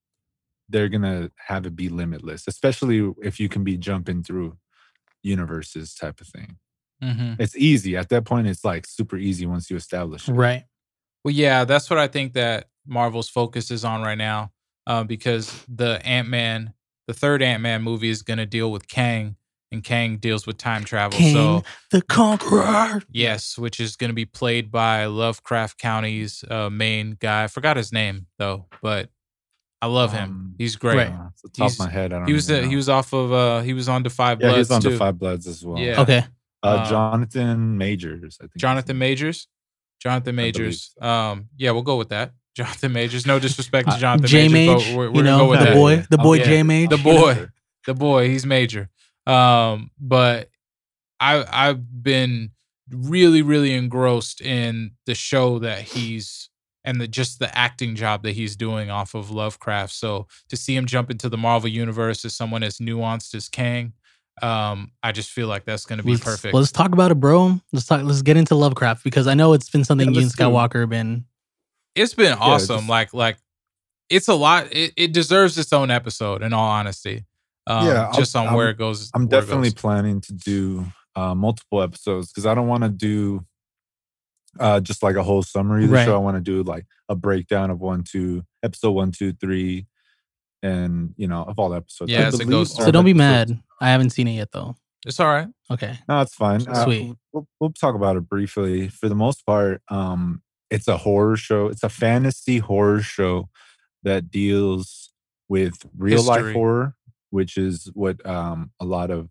[0.68, 4.56] they're gonna have it be limitless, especially if you can be jumping through
[5.22, 6.56] universes type of thing.
[7.02, 7.40] Mm-hmm.
[7.40, 8.46] It's easy at that point.
[8.46, 10.32] It's like super easy once you establish it.
[10.32, 10.64] right.
[11.24, 14.52] Well, yeah, that's what I think that Marvel's focus is on right now,
[14.86, 16.72] uh, because the Ant Man,
[17.06, 19.36] the third Ant Man movie is going to deal with Kang,
[19.70, 21.16] and Kang deals with time travel.
[21.18, 23.02] King So the Conqueror.
[23.10, 27.44] yes, which is going to be played by Lovecraft Country's uh, main guy.
[27.44, 29.10] I forgot his name though, but
[29.82, 30.22] I love him.
[30.30, 30.96] Um, He's great.
[30.96, 31.12] Right.
[31.42, 33.12] The top He's- of my head, I don't He was even uh, he was off
[33.12, 34.90] of uh he was on to Five yeah, Bloods he's on too.
[34.90, 35.78] the Five Bloods as well.
[35.78, 36.00] Yeah.
[36.00, 36.24] Okay.
[36.62, 38.56] Uh, Um, Jonathan Majors, I think.
[38.56, 38.98] Jonathan.
[38.98, 39.46] Majors.
[40.02, 40.94] Jonathan Majors.
[41.00, 41.06] so.
[41.06, 42.32] Um, yeah, we'll go with that.
[42.56, 43.26] Jonathan Majors.
[43.26, 45.50] No disrespect to Uh, Jonathan J Majors, Mage, but we're, we're you gonna know, go
[45.50, 45.74] with the that.
[45.74, 46.44] boy, the boy Yeah.
[46.44, 46.88] J Mage.
[46.90, 47.46] The boy.
[47.86, 48.90] The boy, he's major.
[49.28, 50.50] Um, but
[51.20, 52.50] I I've been
[52.90, 56.48] really, really engrossed in the show that he's
[56.84, 59.92] and the just the acting job that he's doing off of Lovecraft.
[59.92, 63.92] So to see him jump into the Marvel universe as someone as nuanced as Kang,
[64.40, 66.54] Um, I just feel like that's going to be let's, perfect.
[66.54, 67.60] Let's talk about it, bro.
[67.72, 68.02] Let's talk.
[68.04, 70.44] Let's get into Lovecraft because I know it's been something Yeah, you and let's do.
[70.44, 71.24] Skywalker been.
[71.94, 72.76] it's been awesome.
[72.78, 73.36] just- like like
[74.08, 74.68] it's a lot.
[74.72, 76.42] It, it deserves its own episode.
[76.42, 77.24] In all honesty,
[77.68, 79.10] um, Yeah, I'll- just on I'm- where it goes.
[79.14, 79.74] I'm definitely goes.
[79.80, 83.44] planning to do uh, multiple episodes because I don't want to do
[84.58, 86.04] uh, just like a whole summary of the Right.
[86.04, 86.14] show.
[86.14, 89.86] I want to do like a breakdown of one, two, episode one, two, three,
[90.62, 92.10] and you know of all the episodes.
[92.10, 92.74] Yeah, I it goes.
[92.74, 93.60] So don't be mad.
[93.80, 94.76] I haven't seen it yet though.
[95.06, 95.48] It's all right.
[95.70, 95.96] Okay.
[96.08, 96.66] No, it's fine.
[96.66, 97.14] Uh, Sweet.
[97.32, 98.88] we'll, we'll talk about it briefly.
[98.88, 101.68] For the most part, um, it's a horror show.
[101.68, 103.48] It's a fantasy horror show
[104.02, 105.10] that deals
[105.48, 106.96] with real life horror,
[107.30, 109.28] which is what um, a lot of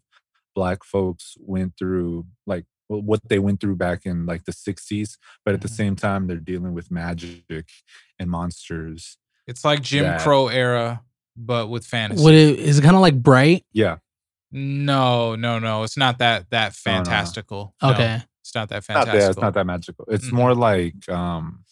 [0.56, 5.18] black folks went through, like what they went through back in like the 60s.
[5.46, 5.76] But at the Mhm.
[5.76, 7.68] same time, they're dealing with magic
[8.18, 9.18] and monsters.
[9.46, 11.04] It's like Jim That- Crow era,
[11.36, 12.24] but with fantasy.
[12.24, 13.66] What it, is it kind of like Bright?
[13.74, 13.98] Yeah.
[14.52, 15.84] no, no, no.
[15.84, 17.04] It's not that that No, no, no.
[17.04, 17.76] fantastical.
[17.84, 18.22] No, Okay.
[18.42, 19.20] it's not that Not fantastical.
[19.20, 20.06] that, it's not that magical.
[20.08, 20.34] It's Mhm.
[20.34, 21.64] more like um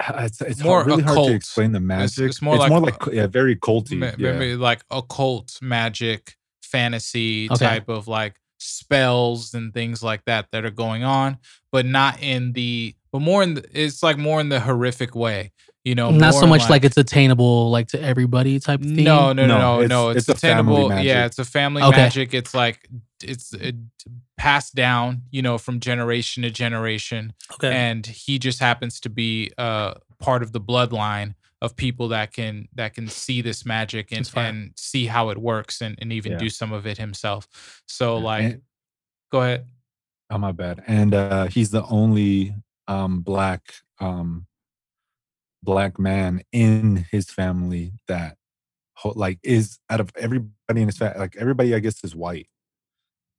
[0.00, 2.26] Uh, it's it's More hard, really hard to explain the magic.
[2.26, 3.98] it's more like- yeah, very culty.
[3.98, 4.32] Ma- yeah.
[4.38, 7.64] maybe like occult magic fantasy Okay.
[7.66, 11.38] type of like spells and things like that that are going on
[11.72, 15.52] but not in the but more in the, it's like more in the horrific way
[15.84, 19.04] you know Not so much like, it's attainable like to everybody type thing.
[19.04, 21.96] no no no No, no it's- no it's, it's attainable yeah it's a family Okay.
[21.96, 22.88] magic it's like
[23.22, 23.72] it's uh,
[24.36, 27.72] passed down you know from generation to generation Okay.
[27.72, 32.68] and he just happens to be uh part of the bloodline of people that can
[32.74, 36.38] that can see this magic and, and see how it works and, and even Yeah.
[36.38, 37.48] do some of it himself
[37.86, 38.62] so like And-
[39.32, 39.66] go ahead
[40.30, 40.82] oh my bad.
[40.86, 42.54] And uh he's the only
[42.88, 43.62] um black
[44.00, 44.46] um
[45.62, 48.36] black man in his family that
[49.14, 52.48] like is out of everybody in his family like everybody I guess is white.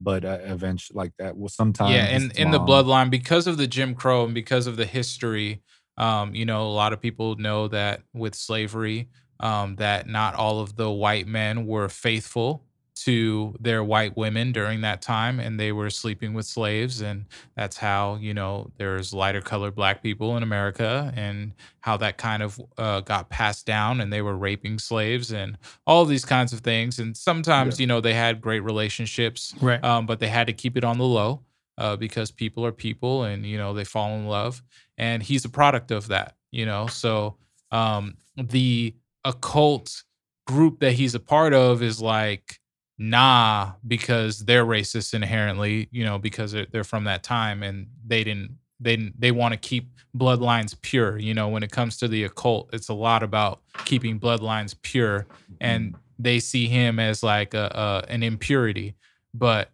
[0.02, 3.68] But uh, eventually like that will sometimes yeah in in the bloodline because of the
[3.68, 5.62] jim crow and because of the history
[5.98, 9.10] um you know a lot of people know that with slavery
[9.42, 12.64] um that not all of the white men were faithful
[13.04, 17.78] to their white women during that time and they were sleeping with slaves and that's
[17.78, 22.60] how you know there's lighter colored black people in america and how that kind of
[22.78, 25.58] uh, got passed down and they were raping slaves and
[25.88, 29.84] all these kinds of things and sometimes you know they had great relationships right.
[29.84, 31.42] um, but they had to keep it on the low
[31.78, 34.62] uh, because people are people and you know they fall in love
[34.98, 37.38] and he's a product of that you know so
[37.72, 40.04] um, the occult
[40.48, 42.59] group that he's a part of is like
[43.00, 48.24] nah because they're racist inherently you know because they're, they're from that time and they
[48.24, 52.08] didn't they didn't, they want to keep bloodlines pure you know when it comes to
[52.08, 55.26] the occult it's a lot about keeping bloodlines pure
[55.62, 58.96] and they see him as like a, a an impurity.
[59.34, 59.72] But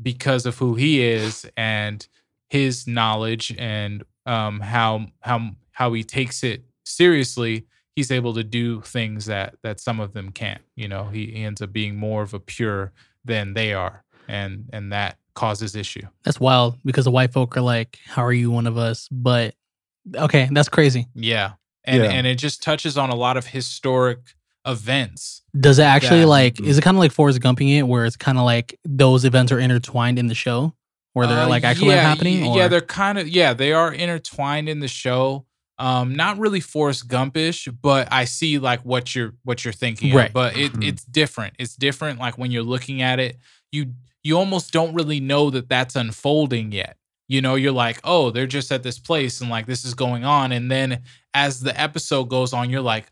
[0.00, 2.06] because of who he is and
[2.50, 8.80] his knowledge and um, how how how he takes it seriously, he's able to do
[8.82, 10.62] things that that some of them can't.
[10.76, 12.92] You know, he, he ends up being more of a pure
[13.24, 16.02] than they are, and and that causes issue.
[16.24, 19.54] That's wild because the white folk are like, "How are you one of us?" But
[20.14, 21.06] okay, that's crazy.
[21.14, 21.52] Yeah,
[21.84, 22.10] and Yeah.
[22.10, 24.18] and it just touches on a lot of historic
[24.66, 25.42] events.
[25.58, 26.26] Does it actually Yeah.
[26.26, 26.54] like?
[26.54, 26.66] Mhm.
[26.66, 29.52] Is it kind of like Forrest Gumping it, where it's kind of like those events
[29.52, 30.74] are intertwined in the show,
[31.12, 32.46] where they're Uh, like actually yeah, happening?
[32.46, 32.56] Or?
[32.56, 35.46] Yeah, they're kind of yeah, they are intertwined in the show.
[35.82, 40.14] Um, not really Forrest Gumpish, but I see like what you're what you're thinking.
[40.14, 40.28] Right.
[40.28, 40.86] Of, but it Mhm.
[40.88, 41.54] it's different.
[41.58, 42.18] It's different.
[42.20, 43.38] Like when you're looking at it,
[43.72, 46.96] you you almost don't really know that that's unfolding yet.
[47.28, 50.24] You know, you're like, oh, they're just at this place and like this is going
[50.24, 51.00] on, and then
[51.34, 53.06] as the episode goes on, you're like,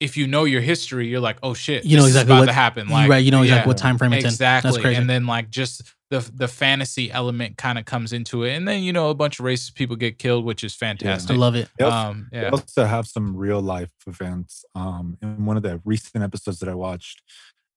[0.00, 2.52] if you know your history, you're like, oh shit, You know exactly about what- to
[2.52, 2.88] happen.
[2.88, 3.66] Like, right, you know exactly yeah.
[3.68, 4.28] what time frame it's in.
[4.30, 4.72] exactly in.
[4.74, 5.00] That's crazy.
[5.00, 8.82] and then like just the the fantasy element kind of comes into it and then
[8.82, 11.34] you know a bunch of racist people get killed which is fantastic.
[11.34, 11.68] I love it.
[11.78, 14.64] They also, um they yeah also have some real life events.
[14.74, 17.22] Um, in one of the recent episodes that I watched,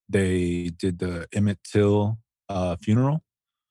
[0.07, 3.23] they did the Emmett Till uh, funeral.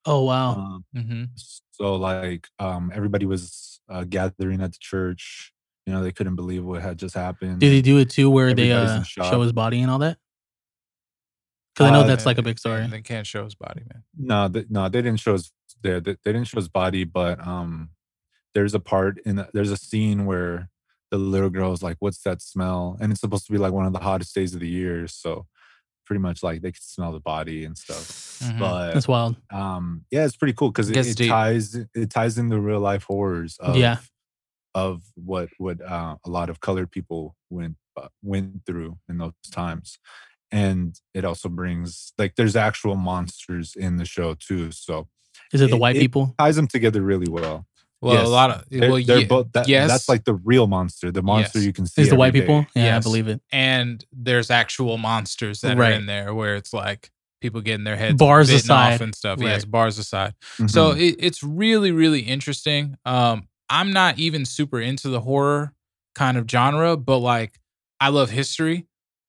[0.05, 0.51] Oh wow.
[0.51, 1.25] Um, hmm
[1.73, 5.53] so like um, everybody was uh, gathering at the church.
[5.87, 7.61] You know, they couldn't believe what had just happened.
[7.61, 10.19] Did they do it too, where they uh, show his body and all that?
[11.79, 12.87] Because I know Uh, that's like a big story.
[12.89, 16.17] they can't show his body man No, th- no, they didn't show his they, they
[16.25, 17.91] they didn't show his body, but um,
[18.55, 20.71] there's a part in the, there's a scene where
[21.13, 23.87] the little girl is like, "What's that smell?" And it's supposed to be like one
[23.87, 25.47] of the hottest days of the year, so
[26.05, 28.09] pretty much like they could smell the body and stuff.
[28.43, 28.59] Mhm.
[28.59, 29.37] But That's wild.
[29.53, 33.05] um, yeah, it's pretty cool because it, it ties it ties in the real life
[33.05, 33.99] horrors of Yeah.
[34.75, 39.33] of what what uh, a lot of colored people went uh, went through in those
[39.53, 39.99] times.
[40.51, 44.71] And it also brings like there's actual monsters in the show too.
[44.73, 45.09] So
[45.53, 46.35] Is it the It- white it- people?
[46.39, 47.67] ties them together really well.
[48.01, 48.27] Well, Yes.
[48.27, 49.89] a lot of They're, well, they're ye- both that, yes.
[49.89, 51.67] that's like the real monster, the monster Yes.
[51.67, 52.03] you can see.
[52.03, 52.47] Is the white every day.
[52.47, 52.67] people?
[52.75, 53.41] Yeah, I believe it.
[53.51, 55.93] and there's actual monsters that Right.
[55.93, 58.95] are in there where it's like people getting their heads Bars aside.
[58.95, 59.41] off and stuff.
[59.41, 59.49] Right.
[59.49, 60.35] Yes, bars aside.
[60.67, 61.01] So Mhm.
[61.01, 62.97] it, it's really, really interesting.
[63.05, 65.73] Um, I'm not even super into the horror
[66.15, 67.59] kind of genre, but like
[68.01, 68.87] I love history,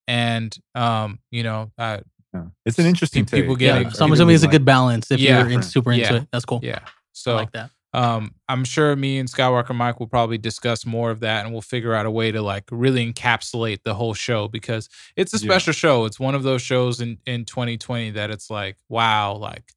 [0.10, 2.00] and um, you know, uh,
[2.34, 2.44] Yeah.
[2.66, 3.60] it's an interesting Pe- people take.
[3.60, 3.96] get Yeah, it.
[3.96, 5.40] so I'm assuming really it's a good balance if Yeah.
[5.40, 6.22] you're in, super into Yeah.
[6.22, 6.28] it.
[6.34, 6.60] That's cool.
[6.64, 6.80] yeah.
[6.84, 7.70] I So like that.
[7.94, 11.62] um, I'm sure me and Skywalker Mike will probably discuss more of that, and we'll
[11.62, 15.50] figure out a way to like really encapsulate the whole show because it's a Yeah.
[15.52, 16.06] special show.
[16.06, 19.72] It's one of those shows in in 2020 that it's like, wow, like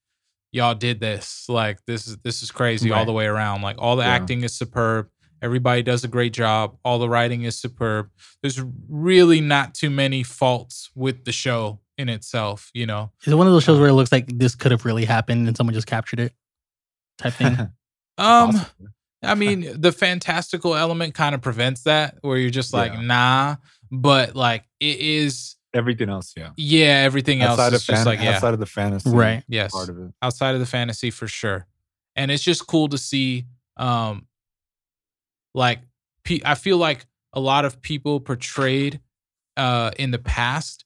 [0.52, 1.46] y'all did this.
[1.48, 3.62] Like this is this is crazy all the way around.
[3.62, 4.10] Like all the Yeah.
[4.14, 5.08] acting is superb.
[5.42, 6.76] Everybody does a great job.
[6.84, 8.08] All the writing is superb.
[8.42, 12.70] There's really not too many faults with the show in itself.
[12.72, 14.84] You know, Is it one of those shows where it looks like this could have
[14.84, 16.32] really happened and someone just captured it?
[17.18, 17.58] Type thing.
[18.18, 18.52] um.
[18.52, 18.86] Possibly.
[19.24, 23.02] I mean, the fantastical element kind of prevents that, where you're just like, Yeah.
[23.02, 23.56] nah.
[23.92, 26.50] But like, it is, Everything else, yeah.
[26.56, 27.02] yeah.
[27.04, 29.44] Everything else outside is of just like, yeah, outside of the fantasy Right.
[29.46, 30.12] yes, part of it.
[30.20, 31.66] outside of the fantasy for sure.
[32.16, 34.26] And it's just cool to see, um,
[35.54, 35.80] like,
[36.44, 39.00] I feel like a lot of people portrayed,
[39.56, 40.84] uh, in the past,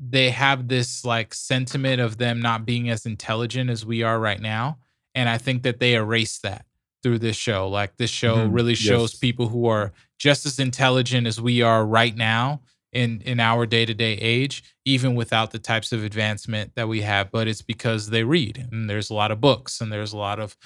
[0.00, 4.40] they have this like sentiment of them not being as intelligent as we are right
[4.40, 4.78] now,
[5.14, 6.64] and I think that they erase that
[7.02, 7.68] through this show.
[7.68, 8.54] Like this show Mhm.
[8.54, 9.20] really shows Yes.
[9.20, 12.62] people who are just as intelligent as we are right now
[12.92, 17.48] in in our day-to-day age even without the types of advancement that we have but
[17.48, 20.56] it's because they read and there's a lot of books and there's a lot of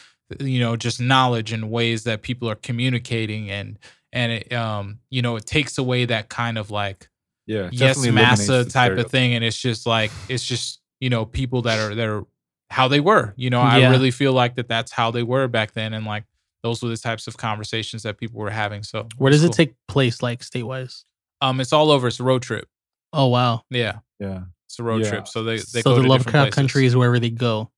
[0.40, 3.78] you know just knowledge and ways that people are communicating and
[4.12, 7.08] and it um you know it takes away that kind of like
[7.46, 7.68] Yeah.
[7.72, 11.62] yes definitely massa type of thing and it's just like it's just you know people
[11.62, 12.24] that are that are
[12.70, 15.72] how they were you know i really feel like that that's how they were back
[15.72, 16.24] then and like
[16.64, 19.52] those were the types of conversations that people were having so Where it's does it
[19.52, 21.04] take place, like state wise?
[21.40, 22.68] um it's all over it's a road trip
[23.12, 23.62] Oh wow!
[23.70, 24.42] yeah Yeah.
[24.66, 25.10] it's a road Yeah.
[25.10, 26.54] trip so they they so go the to different Lovecraft places.
[26.54, 27.70] country is wherever they go.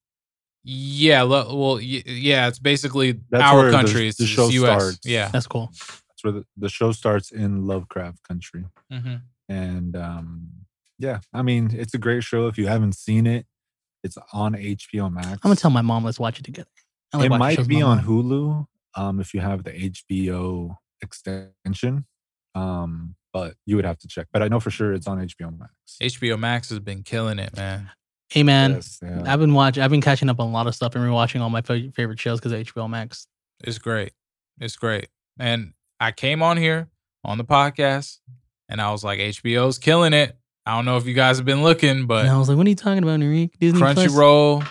[0.65, 4.55] Yeah well yeah it's basically That's our where the- country it's the it's show us
[4.57, 4.99] starts.
[5.05, 5.71] yeah That's cool.
[5.73, 8.65] That's where the, the show starts in Lovecraft country.
[8.91, 9.17] hmm
[9.49, 10.49] And um
[11.01, 12.49] yeah, I mean, it's a great show.
[12.49, 13.47] If you haven't seen it,
[14.03, 15.29] it's on HBO Max.
[15.29, 16.69] I'm gonna tell my mom let's watch it together.
[17.15, 18.01] Like it might be on.
[18.01, 18.67] Hulu
[18.97, 22.05] um if you have the HBO extension.
[22.55, 24.27] Um, but you would have to check.
[24.33, 25.73] But I know for sure it's on HBO Max.
[26.03, 27.91] hbo max has been killing it man
[28.31, 29.23] Hey man, Yes, yeah.
[29.27, 29.83] I've been watching.
[29.83, 32.21] I've been catching up on a lot of stuff and rewatching all my fa- favorite
[32.21, 33.27] shows because HBO Max.
[33.65, 34.13] It's great.
[34.61, 35.09] It's great.
[35.39, 36.89] And I came on here
[37.25, 38.19] on the podcast
[38.69, 40.37] and I was like, HBO's killing it.
[40.67, 42.67] I don't know if you guys have been looking, but and I was like, "What
[42.67, 43.57] are you talking about, Enrique?
[43.59, 44.69] Disney Crunchyroll,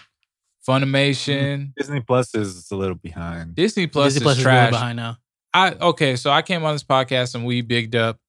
[0.68, 1.70] Funimation, mm-hmm.
[1.76, 3.56] Disney Plus is a little behind.
[3.56, 4.66] Disney Plus Disney is Plus is trash.
[4.68, 5.18] really behind now.
[5.56, 8.20] I okay, so I came on this podcast and we bigged up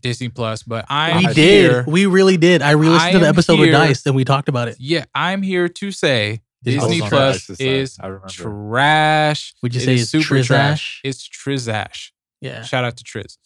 [0.00, 1.70] Disney Plus, but I'm we did.
[1.70, 1.84] here.
[1.86, 2.62] We really did.
[2.62, 4.76] I re-listened to the am episode with Dice and we talked about it.
[4.78, 8.28] Yeah, I'm here to say Disney Disney Plus Plus is trash, is I remember.
[8.28, 9.54] trash.
[9.62, 11.00] Would you It say it's super trash?
[11.04, 11.08] Trizash?
[11.08, 12.10] It's Trizash.
[12.40, 12.62] Yeah.
[12.62, 13.36] Shout out to Triz.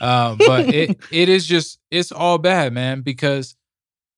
[0.00, 3.02] Um, but it it is just it's all bad, man.
[3.02, 3.54] Because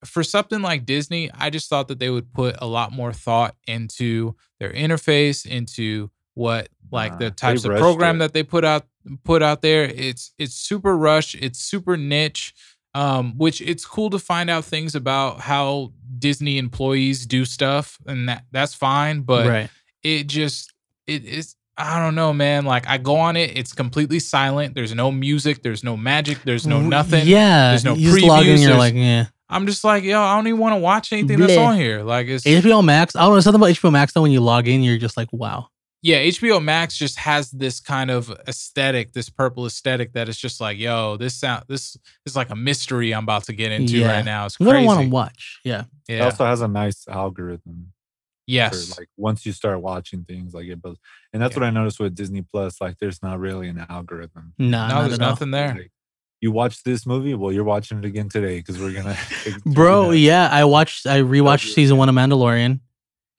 [0.04, 3.56] for something like Disney, I just thought that they would put a lot more thought
[3.66, 8.18] into their interface, into what like Nah, the types of program it.
[8.20, 8.86] that they put out
[9.24, 9.84] put out there.
[9.84, 11.34] It's it's super rush.
[11.34, 12.54] It's super niche.
[12.94, 18.28] Um, which it's cool to find out things about how Disney employees do stuff, and
[18.28, 19.20] that that's fine.
[19.20, 19.70] But right.
[20.02, 20.72] it just
[21.06, 22.64] it is I don't know, man.
[22.64, 24.74] Like I go on it, it's completely silent.
[24.74, 27.26] There's no music, there's no magic, there's no nothing.
[27.26, 27.70] Yeah.
[27.70, 28.56] There's no you just log in.
[28.56, 29.26] previews, You're like, yeah.
[29.48, 32.02] I'm just like, yo, I don't even want to watch anything that's on here.
[32.02, 33.14] Like it's HBO Max.
[33.14, 34.22] I don't know something about HBO Max though.
[34.22, 35.68] When you log in, you're just like, wow.
[36.06, 40.60] Yeah, HBO Max just has this kind of aesthetic, this purple aesthetic that is just
[40.60, 44.12] like, yo, this sound this is like a mystery I'm about to get into Yeah.
[44.12, 44.46] right now.
[44.46, 44.66] It's crazy.
[44.68, 44.84] What crazy.
[44.84, 45.60] I want to watch.
[45.64, 45.84] Yeah.
[46.08, 47.92] It also has a nice algorithm.
[48.46, 48.94] yes.
[48.94, 51.00] For like once you start watching things like it builds.
[51.32, 51.62] And that's Yeah.
[51.62, 52.80] what I noticed with Disney Plus.
[52.80, 54.52] Like there's not really an algorithm.
[54.58, 55.30] Nah, no, not there's at all.
[55.30, 55.74] nothing there.
[55.74, 55.90] Like,
[56.40, 59.16] you watch this movie, well, you're watching it again today because we're gonna
[59.66, 60.48] Bro, yeah.
[60.48, 61.06] yeah, I watched.
[61.06, 62.78] I rewatched season one of Mandalorian,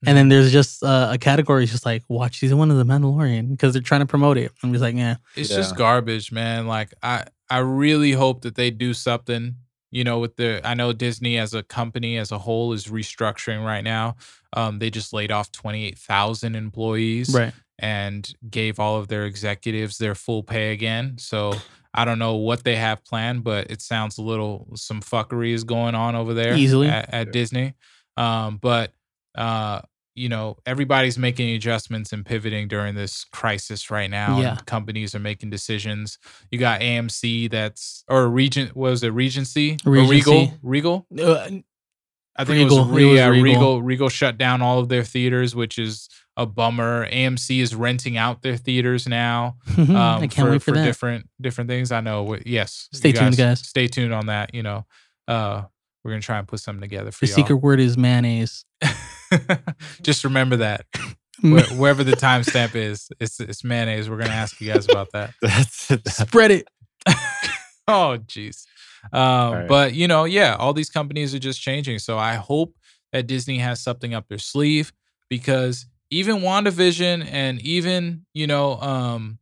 [0.06, 0.16] and Mm-hmm.
[0.16, 1.64] then there's just uh, a category.
[1.64, 4.52] It's just like watch season one of the Mandalorian because they're trying to promote it.
[4.64, 6.68] I'm just like, yeah, it's just garbage, man.
[6.68, 9.56] Like I I really hope that they do something,
[9.92, 13.66] you know, with the I know Disney as a company as a whole is restructuring
[13.66, 14.18] right now.
[14.54, 17.54] Um they just laid off 28,000 employees right.
[17.80, 21.18] and gave all of their executives their full pay again.
[21.18, 21.54] So
[21.94, 25.64] I don't know what they have planned, but it sounds a little some fuckery is
[25.64, 26.88] going on over there Easily.
[26.90, 27.74] at, at Disney.
[28.16, 28.92] Um, but
[29.38, 29.82] uh,
[30.16, 34.40] you know, everybody's making adjustments and pivoting during this crisis right now.
[34.40, 34.50] Yeah.
[34.58, 36.18] And companies are making decisions.
[36.52, 39.78] You got AMC that's or Regent was it Regency?
[39.86, 40.52] Or Regal?
[40.64, 41.06] Regal?
[41.16, 41.50] Uh,
[42.36, 42.78] I think it Regal.
[42.90, 43.32] was, It was Regal.
[43.44, 43.82] Regal.
[43.84, 47.08] Regal shut down all of their theaters, which is a bummer.
[47.12, 50.84] AMC is renting out their theaters now um, I can't wait for, that.
[50.84, 51.92] different different things.
[51.92, 52.38] I know.
[52.44, 52.90] Yes.
[52.92, 53.60] Stay you tuned, guys.
[53.60, 54.56] Stay tuned on that.
[54.56, 54.86] You know,
[55.28, 55.64] uh,
[56.04, 57.36] we're gonna try and put something together for The y'all.
[57.36, 58.66] secret word is mayonnaise.
[60.02, 60.86] Just remember that
[61.42, 64.10] wherever the timestamp is, it's it's mayonnaise.
[64.10, 65.34] We're gonna ask you guys about that.
[65.42, 66.68] That's that, Spread it.
[67.88, 68.66] oh jeez
[69.14, 69.68] um right.
[69.68, 72.76] but you know yeah all these companies are just changing so i hope
[73.14, 74.92] that disney has something up their sleeve
[75.30, 79.38] because even wandavision and even you know um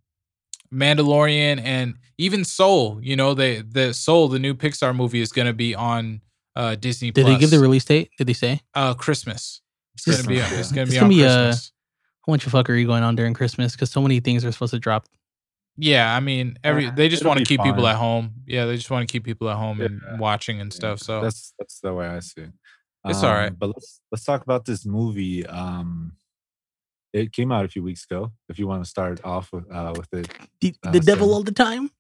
[0.74, 5.48] mandalorian and even soul you know they the soul the new pixar movie is going
[5.48, 6.22] to be on
[6.56, 7.36] uh disney Did Plus.
[7.36, 8.12] they give the release date?
[8.18, 8.62] Did they say?
[8.74, 9.62] uh christmas
[9.96, 11.72] it's going to be Christmas, it's going to It's be gonna on be, uh, christmas
[12.28, 14.80] A bunch of fuckery going on during Christmas because so many things are supposed to
[14.80, 15.06] drop.
[15.78, 18.64] yeah i mean every they just it'll want to be keep people at home yeah
[18.66, 19.86] they just want to keep people at home Yeah.
[19.88, 22.52] and watching and yeah, stuff so that's that's the way I see it.
[23.08, 23.50] It's all right.
[23.52, 25.46] Um, But let's let's talk about this movie.
[25.46, 26.14] Um,
[27.14, 28.32] it came out a few weeks ago.
[28.50, 30.28] If you want to start off with uh, with it,
[30.62, 31.92] The, Uh, the devil so- all the time.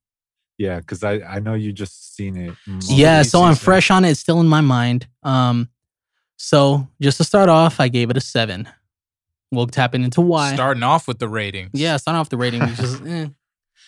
[0.58, 2.54] yeah, because I I know you just seen it.
[2.90, 4.10] Yeah, so I'm fresh on it.
[4.12, 5.08] It's still in my mind.
[5.22, 5.70] Um,
[6.38, 8.68] so just to start off, I gave it a seven.
[9.52, 10.54] We'll tap into why.
[10.54, 11.72] starting off with the ratings.
[11.74, 12.66] yeah, starting off the rating.
[12.76, 13.28] Just, eh.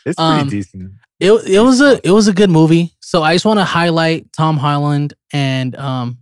[0.06, 0.92] It's pretty um, decent.
[1.20, 2.94] it it was a it was a good movie.
[3.02, 6.20] So I just want to highlight Tom Holland and um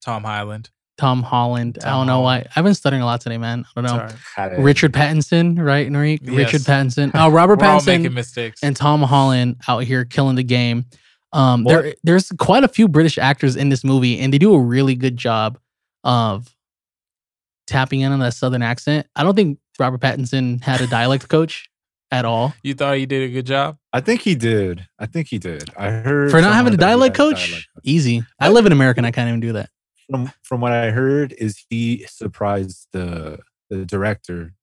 [0.00, 0.70] Tom Highland.
[0.96, 1.78] Tom Holland.
[1.84, 2.46] I don't know why.
[2.56, 3.64] I've been stuttering a lot today, man.
[3.76, 4.08] I don't know.
[4.34, 4.60] Sorry.
[4.60, 6.36] Richard Pattinson, right, Nariq?
[6.36, 7.12] Richard Pattinson.
[7.14, 8.60] Oh, Robert We're all making Pattinson mistakes.
[8.64, 10.86] and Tom Holland out here killing the game.
[11.32, 11.82] Um, What?
[11.82, 14.94] there, there's quite a few British actors in this movie, and they do a really
[14.94, 15.58] good job
[16.04, 16.54] of
[17.66, 19.06] tapping in on that southern accent.
[19.14, 21.68] I don't think Robert Pattinson had a dialect coach
[22.10, 22.54] at all.
[22.62, 23.76] you thought he did a good job?
[23.92, 24.86] I think he did.
[24.98, 25.68] I think he did.
[25.76, 27.82] I heard For not having a somewhere that he dialect had a coach, dialect coach.
[27.84, 28.22] easy.
[28.40, 29.68] I live in America and I can't even do that.
[30.10, 34.54] From from what I heard, is he surprised the the director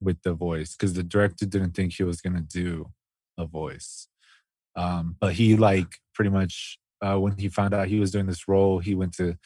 [0.00, 2.90] with the voice because the director didn't think he was gonna do
[3.36, 4.08] a voice.
[4.74, 8.48] Um, but he like pretty much uh, when he found out he was doing this
[8.48, 9.36] role, he went to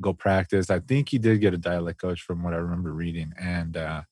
[0.00, 0.70] go practice.
[0.70, 4.02] I think he did get a dialect coach from what I remember reading, and uh,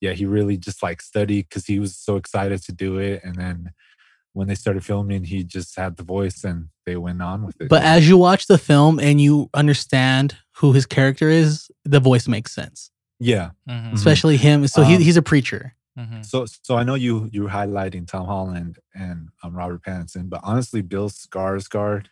[0.00, 3.20] yeah, he really just like studied because he was so excited to do it.
[3.22, 3.72] And then
[4.32, 7.68] when they started filming, he just had the voice, and they went on with it.
[7.68, 12.26] But as you watch the film and you understand who his character is, the voice
[12.26, 12.90] makes sense.
[13.20, 14.66] yeah, Mhm, Especially him.
[14.68, 15.74] So he, Um, he's a preacher.
[15.98, 16.24] Mhm.
[16.24, 20.40] So, so I know you you were highlighting Tom Holland and um, Robert Pattinson, but
[20.42, 22.06] honestly, Bill Skarsgård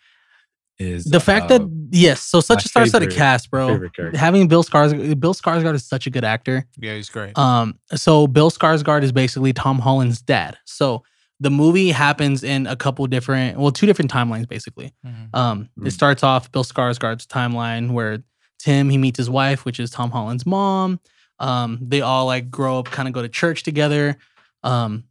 [0.78, 3.80] is The fact uh, that yes, so such a star-studded favorite- cast, bro.
[4.14, 6.66] Having Bill Skarsgård, Bill Skarsgård is such a good actor.
[6.78, 7.36] Yeah, he's great.
[7.38, 10.58] Um, so Bill Skarsgård is basically Tom Holland's dad.
[10.66, 11.02] So
[11.40, 14.92] the movie happens in a couple different, well, two different timelines basically.
[15.06, 15.34] Mhm.
[15.34, 15.86] Um, Mm.
[15.86, 18.18] it starts off Bill Skarsgård's timeline where
[18.58, 20.98] Tim he meets his wife, which is Tom Holland's mom.
[21.38, 24.16] Um, they all like grow up, kind of go to church together.
[24.62, 25.04] Um,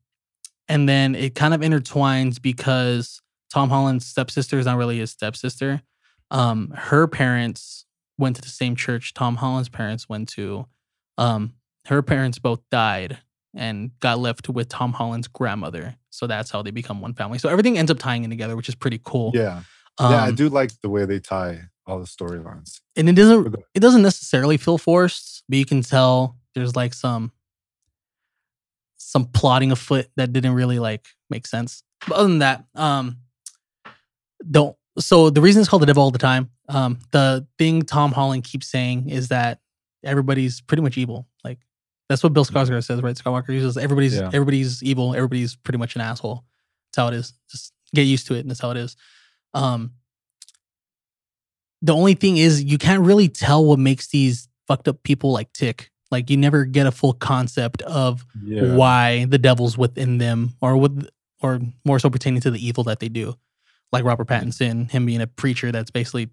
[0.67, 5.81] and then it kind of intertwines because Tom Holland's stepsister is not really his stepsister.
[6.31, 7.85] Um, her parents
[8.17, 10.65] went to the same church Tom Holland's parents went to.
[11.17, 11.53] Um,
[11.85, 13.19] her parents both died
[13.53, 15.95] and got left with Tom Holland's grandmother.
[16.09, 17.37] So that's how they become one family.
[17.37, 19.31] So everything ends up tying in together, which is pretty cool.
[19.33, 19.61] yeah,
[19.97, 22.81] Um, yeah, I do like the way they tie all the storylines.
[22.95, 27.31] and it doesn't it doesn't necessarily feel forced, but you can tell there's like some
[28.97, 31.83] some plotting afoot that didn't really like make sense.
[32.07, 33.17] But other than that, um
[34.49, 38.13] don't so the reason it's called the devil all the time, um, the thing Tom
[38.13, 39.59] Holland keeps saying is that
[40.03, 41.27] everybody's pretty much evil.
[41.43, 41.59] Like
[42.09, 43.15] that's what Bill Skarsgård says, right?
[43.15, 44.27] Skywalker says everybody's Yeah.
[44.33, 46.45] everybody's evil, everybody's pretty much an asshole.
[46.87, 47.33] That's how it is.
[47.51, 48.95] Just get used to it, and that's how it is.
[49.53, 49.91] Um
[51.85, 55.53] the only thing is you can't really tell what makes these fucked up people like
[55.53, 55.91] tick.
[56.09, 60.77] Like you never get a full concept of Yeah, why the devil's within them or
[60.77, 61.07] with
[61.41, 63.35] or more so pertaining to the evil that they do.
[63.91, 66.29] Like Robert Pattinson, him being a preacher that's basically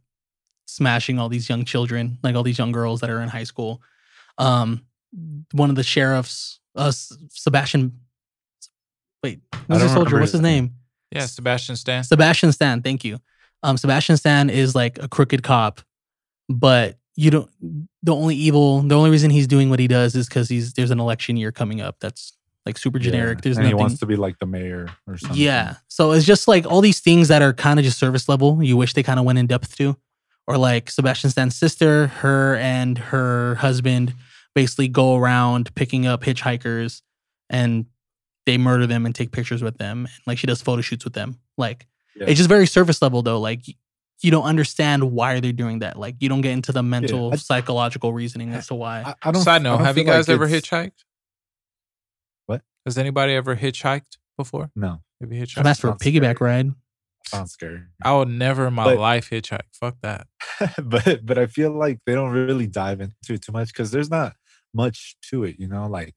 [0.66, 3.82] smashing all these young children, like all these young girls that are in high school.
[4.38, 4.86] Um
[5.52, 8.00] one of the sheriffs, uh Sebastian
[9.22, 10.18] wait, who's the soldier?
[10.18, 10.64] What's his his name.
[10.64, 10.74] name?
[11.14, 12.04] Yeah, Sebastian Stan.
[12.04, 13.18] Sebastian Stan, thank you.
[13.62, 15.80] Um, Sebastian Stan is like a crooked cop,
[16.48, 17.50] but you don't.
[18.02, 20.90] The only evil, the only reason he's doing what he does is because he's there's
[20.90, 21.96] an election year coming up.
[22.00, 22.32] That's
[22.66, 23.04] like super Yeah.
[23.04, 23.42] generic.
[23.42, 25.38] There's and he wants to be like the mayor or something.
[25.38, 25.76] Yeah.
[25.88, 28.62] So it's just like all these things that are kind of just service level.
[28.62, 29.96] You wish they kind of went in depth to.
[30.48, 34.14] Or like Sebastian Stan's sister, her and her husband
[34.56, 37.02] basically go around picking up hitchhikers
[37.48, 37.86] and
[38.46, 40.08] they murder them and take pictures with them.
[40.26, 41.38] Like she does photo shoots with them.
[41.56, 41.86] Like
[42.16, 42.26] Yeah.
[42.28, 43.40] it's just very surface level though.
[43.40, 43.62] Like
[44.20, 45.98] you don't understand why they're doing that.
[45.98, 49.02] Like you don't get into the mental, I- psychological reasoning as to why.
[49.02, 49.42] I, I don't.
[49.42, 51.04] Side note: Have you feel like guys ever it's- hitchhiked?
[52.46, 52.62] What?
[52.86, 54.70] Has anybody ever hitchhiked before?
[54.76, 55.64] No, Have you I've hitchhiked?
[55.66, 56.50] asked for a piggyback scary.
[56.50, 56.70] ride.
[57.26, 57.82] sounds scary.
[58.02, 59.60] I would never in my But- life hitchhike.
[59.72, 60.26] Fuck that.
[60.82, 64.10] but but I feel like they don't really dive into it too much because there's
[64.10, 64.34] not
[64.74, 65.86] much to it, you know.
[65.88, 66.14] Like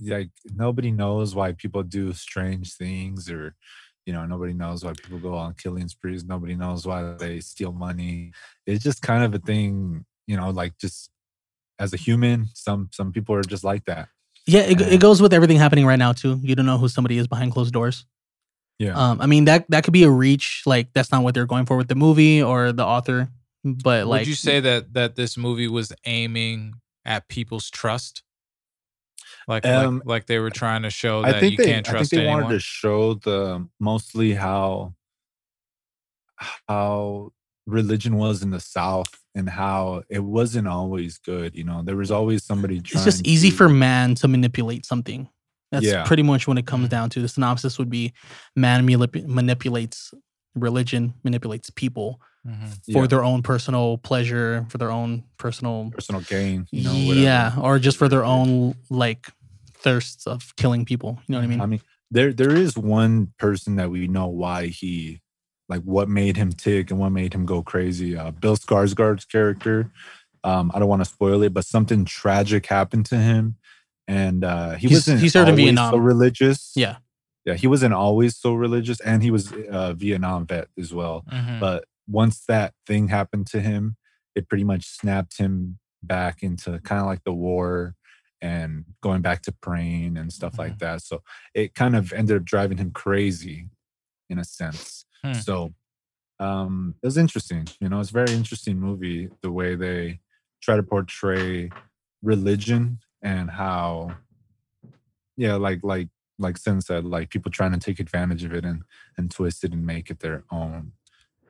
[0.00, 3.54] like nobody knows why people do strange things, or
[4.08, 6.24] you know, nobody knows why people go on killing sprees.
[6.24, 8.32] Nobody knows why they steal money.
[8.66, 10.48] It's just kind of a thing, you know.
[10.48, 11.10] Like just
[11.78, 14.08] as a human, some some people are just like that.
[14.46, 14.86] Yeah, it, Yeah.
[14.86, 16.40] it goes with everything happening right now too.
[16.42, 18.06] You don't know who somebody is behind closed doors.
[18.78, 18.94] Yeah.
[18.96, 20.62] Um, I mean that that could be a reach.
[20.64, 23.28] Like that's not what they're going for with the movie or the author.
[23.62, 28.22] But like, Would you say that that this movie was aiming at people's trust?
[29.48, 31.84] Like, Um, like, like they were trying to show I that think you they, can't
[31.86, 32.42] trust I think they anyone.
[32.44, 34.94] wanted to show the mostly how
[36.68, 37.32] how
[37.66, 41.54] religion was in the South and how it wasn't always good.
[41.54, 42.98] You know, there was always somebody trying.
[42.98, 45.28] it's just easy to- for man to manipulate something.
[45.72, 46.04] That's Yeah.
[46.04, 46.90] pretty much when it comes Mhm.
[46.90, 48.12] down to the synopsis would be
[48.56, 50.14] man manip- manipulates
[50.54, 52.92] religion, manipulates people Mhm.
[52.92, 53.06] for Yeah.
[53.06, 56.66] their own personal pleasure, for their own personal personal gain.
[56.70, 59.28] You know, yeah, or just for their own like
[59.78, 61.18] thirsts of killing people.
[61.26, 61.60] You know what I mean?
[61.60, 65.20] I mean, there there is one person that we know why he
[65.68, 68.16] like what made him tick and what made him go crazy.
[68.16, 69.90] Uh, Bill Skarsgård's character.
[70.44, 73.56] Um, I don't want to spoil it, but something tragic happened to him,
[74.06, 75.90] and uh, he He's- wasn't he served in always Vietnam.
[75.92, 76.72] so religious.
[76.76, 76.96] Yeah.
[77.44, 81.24] yeah, he wasn't always so religious, and he was a Vietnam vet as well.
[81.32, 81.60] Mhm.
[81.60, 83.96] But once that thing happened to him,
[84.34, 87.96] it pretty much snapped him back into kind of like the war
[88.40, 90.60] and going back to praying and stuff Mm-hmm.
[90.62, 91.02] like that.
[91.02, 91.22] So
[91.54, 93.68] it kind of ended up driving him crazy
[94.30, 95.04] in a sense.
[95.24, 95.32] Hmm.
[95.34, 95.74] So
[96.40, 97.66] um it was interesting.
[97.80, 100.20] You know, it's a very interesting movie the way they
[100.62, 101.70] try to portray
[102.22, 104.12] religion and how
[105.36, 106.08] yeah, like like
[106.40, 108.82] like Sin said, like people trying to take advantage of it and
[109.16, 110.92] and twist it and make it their own.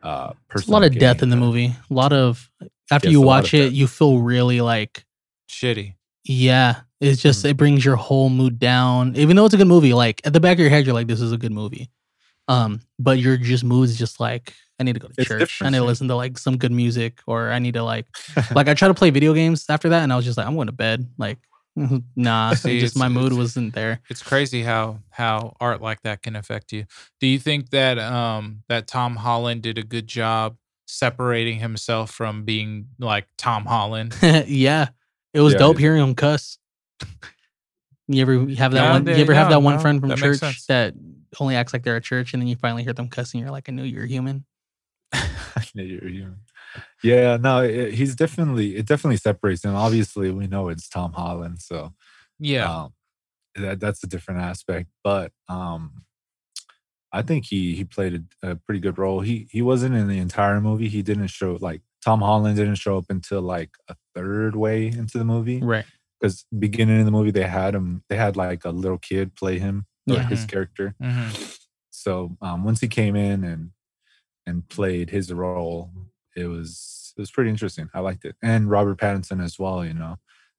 [0.03, 1.74] Uh, a lot of death in the movie.
[1.91, 2.51] A lot of
[2.91, 5.05] after Yes, you watch it, you feel really like
[5.51, 5.95] Shitty.
[6.29, 6.83] Yeah.
[7.01, 7.51] It's just Mhm.
[7.51, 9.14] it brings your whole mood down.
[9.16, 11.07] Even though it's a good movie, like at the back of your head, you're like,
[11.07, 11.91] this is a good movie.
[12.49, 15.61] Um, but your just mood is just like, I need to go to It's church.
[15.62, 18.07] I need to listen to like some good music, or I need to like
[18.55, 20.55] like I try to play video games after that, and I was just like, I'm
[20.57, 21.09] going to bed.
[21.18, 21.39] Like,
[22.16, 24.01] nah, See, just my mood wasn't there.
[24.11, 26.87] It's crazy how how art like that can affect you.
[27.20, 30.57] Do you think that um that Tom Holland did a good job
[30.87, 34.16] separating himself from being like Tom Holland?
[34.47, 34.89] yeah,
[35.39, 36.59] it was Yeah, dope hearing him cuss.
[38.11, 39.07] You ever have that Yeah, one?
[39.07, 40.66] yeah, you ever have yeah, that one no, friend from that makes church sense.
[40.66, 40.95] that
[41.39, 43.39] only acts like they're at church, and then you finally hear them cussing?
[43.41, 44.45] You're like, I knew you were human.
[45.74, 46.36] Yeah, you're human.
[47.03, 49.74] yeah, no, it, he's definitely it definitely separates him.
[49.74, 51.93] Obviously, we know it's Tom Holland, so
[52.39, 52.84] Yeah.
[52.84, 52.95] um,
[53.57, 54.89] that that's a different aspect.
[55.05, 56.05] But um,
[57.12, 59.20] I think he he played a, a pretty good role.
[59.20, 60.89] He he wasn't in the entire movie.
[60.89, 65.19] He didn't show like Tom Holland didn't show up until like a third way into
[65.19, 65.85] the movie Right.
[66.21, 69.59] because beginning of the movie they had him they had like a little kid play
[69.59, 70.29] him or Yeah.
[70.29, 70.95] his character.
[71.03, 71.59] Mhm.
[71.91, 73.71] So um, once he came in and
[74.47, 75.91] and played his role,
[76.37, 77.91] it was it was pretty interesting.
[77.93, 79.85] I liked it, and Robert Pattinson as well.
[79.85, 80.17] You know,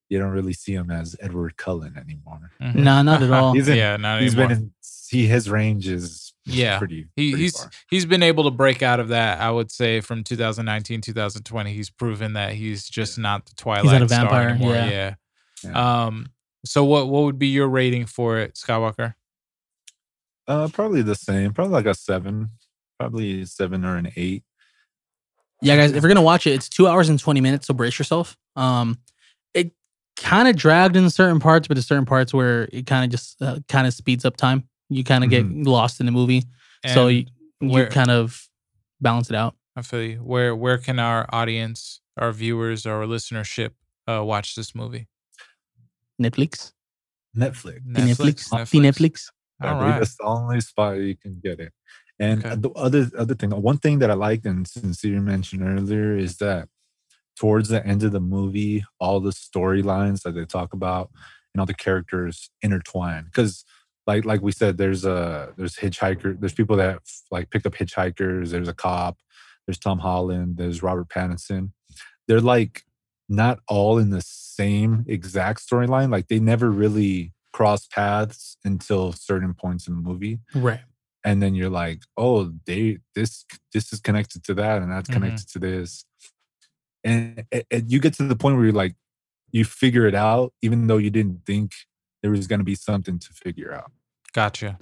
[0.09, 2.51] you don't really see him as Edward Cullen anymore.
[2.61, 2.75] Mhm.
[2.75, 3.53] Nah, not at all.
[3.53, 4.49] He's in- yeah, not He's anymore.
[4.49, 4.73] been in.
[5.09, 6.77] He his range is Yeah.
[6.77, 7.07] pretty.
[7.15, 7.71] he, pretty he's far.
[7.89, 9.39] he's been able to break out of that.
[9.41, 14.19] I would say from 2019, 2020, he's proven that he's just not the Twilight star
[14.19, 14.73] vampire, anymore.
[14.75, 14.89] yeah.
[14.89, 15.13] Yeah.
[15.63, 16.03] Yeah.
[16.05, 16.27] Um.
[16.65, 19.15] So what what would be your rating for it, Skywalker?
[20.47, 21.53] uh, probably the same.
[21.53, 22.49] Probably like a seven.
[22.99, 24.43] Probably seven or an eight.
[25.61, 27.97] Yeah, guys, if you're gonna watch it, it's two hours and twenty minutes, so brace
[27.99, 28.37] yourself.
[28.55, 28.97] Um,
[29.53, 29.71] it
[30.17, 33.41] kind of dragged in certain parts, but there's certain parts where it kind of just
[33.41, 34.67] uh, kind of speeds up time.
[34.89, 36.43] You kind of get lost in the movie,
[36.85, 37.25] so And you,
[37.61, 38.47] you where- kind of
[38.99, 39.55] balance it out.
[39.75, 40.17] I feel you.
[40.17, 43.71] Where where can our audience, our viewers, our listenership
[44.07, 45.07] uh, watch this movie?
[46.21, 46.73] Netflix,
[47.37, 47.79] Netflix.
[47.85, 49.25] The Netflix, The Netflix.
[49.61, 49.99] I All believe right.
[49.99, 51.73] that's the only spot you can get it.
[52.19, 52.55] And Okay.
[52.55, 56.67] the other other thing, one thing that I liked and Sincere mentioned earlier is that
[57.37, 61.09] towards the end of the movie, all the storylines that they talk about,
[61.53, 63.63] and all the characters intertwine because
[64.09, 66.99] like like we said there's a there's hitchhiker there's people that
[67.35, 69.15] like pick up hitchhikers there's a cop
[69.65, 71.63] there's tom holland there's robert pattinson
[72.27, 72.75] they're like
[73.41, 74.21] not all in the
[74.57, 80.39] same exact storyline like they never really cross paths until certain points in the movie
[80.55, 80.81] Right.
[81.23, 85.13] and then you're like oh they this this is connected to that and that's Mhm.
[85.17, 86.03] connected to this
[87.03, 88.95] and, and- and you get to the point where you're like
[89.51, 91.71] you figure it out even though you didn't think
[92.21, 93.91] there was going to be something to figure out
[94.33, 94.77] Gotcha.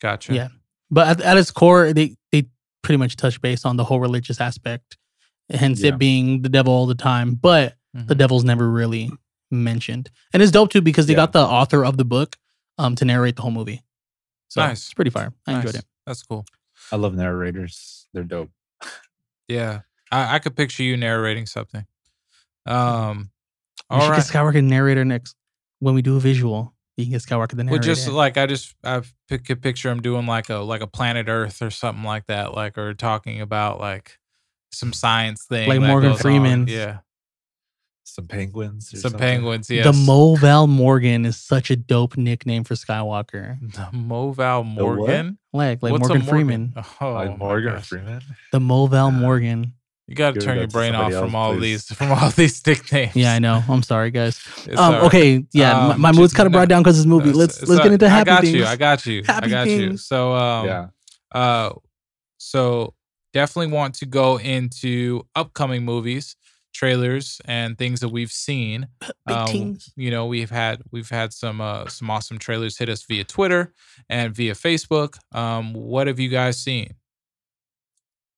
[0.00, 0.34] Gotcha.
[0.34, 0.48] Yeah.
[0.90, 2.46] But at, at its core, they they
[2.82, 4.96] pretty much touch base on the whole religious aspect,
[5.50, 5.90] hence Yeah.
[5.90, 7.34] it being the devil all the time.
[7.34, 8.18] But the Mhm.
[8.18, 9.10] devil's never really
[9.50, 11.16] mentioned, and it's dope too because they Yeah.
[11.26, 12.36] got the author of the book
[12.78, 13.82] um to narrate the whole movie.
[14.48, 14.78] So Nice.
[14.86, 15.32] it's pretty fire.
[15.46, 15.84] I enjoyed it.
[16.06, 16.44] That's cool.
[16.92, 18.50] i love narrators they're dope
[19.48, 19.82] Yeah.
[20.10, 21.84] I, I could picture you narrating something.
[22.66, 23.30] Um
[23.90, 24.16] We all should right.
[24.16, 25.36] get Skywalker narrator next
[25.80, 26.74] when we do a visual.
[27.00, 27.82] You can get Skywalker the Well, narrator.
[27.84, 31.28] just like I just I pic- could picture him doing like a like a planet
[31.28, 34.18] Earth or something like that, like or talking about like
[34.72, 36.14] some science thing, Like Morgan.
[36.16, 36.66] Freeman.
[36.68, 36.98] Yeah,
[38.04, 39.20] some penguins or some something.
[39.20, 39.70] penguins.
[39.70, 43.58] Yes, The Moval Morgan is such a dope nickname for Skywalker.
[43.60, 44.82] The Moval The?
[44.82, 45.38] Morgan.
[45.52, 46.72] Like like What's a Morgan Freeman.
[47.00, 48.22] Oh, like my morgan freeman
[48.52, 49.74] The Moval uh, Morgan.
[50.10, 51.86] You got to turn your brain off somebody from all please.
[51.86, 53.14] these from all these nicknames.
[53.14, 53.62] Yeah, I know.
[53.68, 54.38] I'm sorry, guys.
[54.70, 55.02] Um, all right.
[55.04, 57.30] okay, yeah, my, Um, my just- mood's kind of no, brought down because this movie.
[57.30, 58.54] No, Let's let's it's get into all- happy I got things.
[58.56, 58.64] you.
[58.66, 59.22] I got you.
[59.28, 59.96] I Happy got you.
[59.96, 60.86] So um, yeah
[61.32, 61.70] Uh,
[62.38, 62.94] so
[63.32, 66.34] definitely want to go into upcoming movies,
[66.74, 68.88] trailers, and things that we've seen.
[69.26, 69.92] Big Um, things.
[69.96, 73.72] you know, we've had we've had some uh, some awesome trailers hit us via Twitter
[74.08, 75.18] and via Facebook.
[75.32, 76.94] Um, what have you guys seen?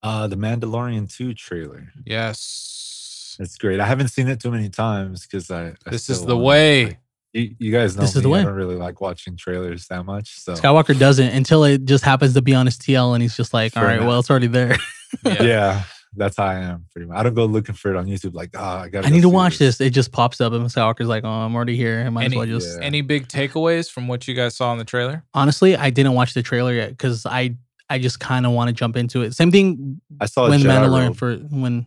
[0.03, 5.23] Uh the mandalorian 2 trailer Yes, it's great i haven't seen it too many times
[5.27, 6.85] because i, I this is the way.
[6.87, 6.99] like,
[7.35, 8.19] you, you guys know This me.
[8.19, 8.41] is the way.
[8.41, 10.39] I don't really like watching trailers that much.
[10.41, 13.55] So Skywalker doesn't until it just happens to be on his TL, and he's just
[13.55, 14.07] like, "All Fair enough.
[14.07, 14.77] well, it's already there.
[15.25, 15.85] yeah.
[16.15, 17.17] that's how I am pretty much.
[17.17, 19.07] I don't go looking for it on YouTube like, oh, I got.
[19.07, 21.75] I need to watch this." It just pops up, and Skywalker's like, "Oh, I'm already
[21.75, 22.03] here.
[22.07, 22.85] I might Any- as well just." Yeah.
[22.85, 25.25] Any big takeaways from what you guys saw in the trailer?
[25.33, 27.57] Honestly, I didn't watch the trailer yet because I
[27.93, 29.35] I just kind of want to jump into it.
[29.35, 31.87] Same thing I saw when a Jedi Mandalorian for when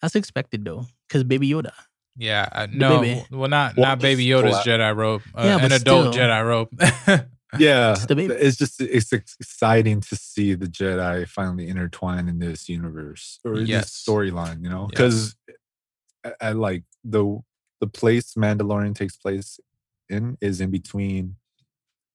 [0.00, 1.72] that's expected though, because Baby Yoda.
[2.18, 3.26] Yeah, uh, no, baby.
[3.30, 4.64] well, not Well, not Baby Yoda's.
[4.64, 6.24] Jedi robe, uh, Yeah, an but adult still.
[6.24, 6.68] Jedi robe.
[7.58, 8.34] Yeah, It's the baby.
[8.34, 13.84] it's just it's exciting to see the Jedi finally intertwine in this universe or Yes.
[13.84, 14.62] this storyline.
[14.62, 14.90] You know, Yes.
[14.90, 15.36] because
[16.24, 17.40] I, I like the
[17.80, 19.60] the place Mandalorian takes place
[20.08, 21.36] in is in between.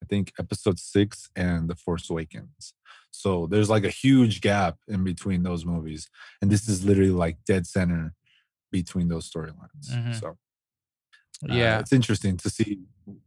[0.03, 2.74] I think episode six and The Force Awakens.
[3.12, 6.09] So there's like a huge gap in between those movies,
[6.41, 8.14] and this is literally like dead center
[8.72, 9.89] between those storylines.
[9.91, 10.20] Mhm.
[10.20, 10.28] So
[11.49, 11.80] uh, yeah.
[11.80, 12.80] it's interesting to see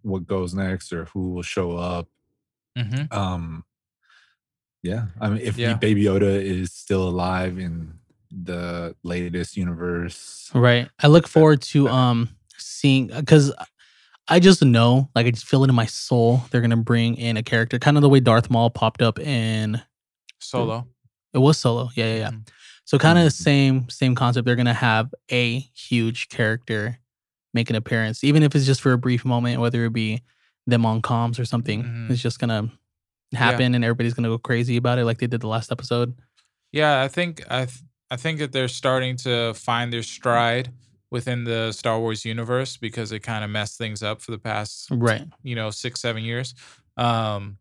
[0.02, 2.08] what goes next or who will show up.
[2.76, 3.64] hmm Um,
[4.82, 5.74] yeah, I mean, if Yeah.
[5.74, 7.98] Baby Yoda is still alive in
[8.30, 10.88] the latest universe, Right.
[10.98, 12.28] I look forward to um
[12.58, 13.52] seeing because
[14.28, 16.42] I just know, like I just feel it in my soul.
[16.50, 19.82] They're gonna bring in a character, kind of the way Darth Maul popped up in
[20.40, 20.86] Solo.
[21.32, 21.90] it was Solo.
[21.94, 22.30] Yeah, yeah, yeah.
[22.30, 22.48] Mhm.
[22.86, 23.26] So kind of Mhm.
[23.26, 24.46] the same same concept.
[24.46, 26.98] They're gonna have a huge character
[27.52, 30.22] make an appearance, even if it's just for a brief moment, whether it be
[30.66, 31.84] them on comms or something.
[31.84, 32.10] Mhm.
[32.10, 32.70] It's just gonna
[33.32, 36.14] happen, and everybody's gonna go crazy about it, like they did the last episode.
[36.72, 40.70] Yeah, I think I th- I think that they're starting to find their stride
[41.14, 44.88] within the Star Wars universe because it kind of messed things up for the past
[44.90, 45.24] Right.
[45.42, 46.54] you know six seven years.
[46.96, 47.58] Um,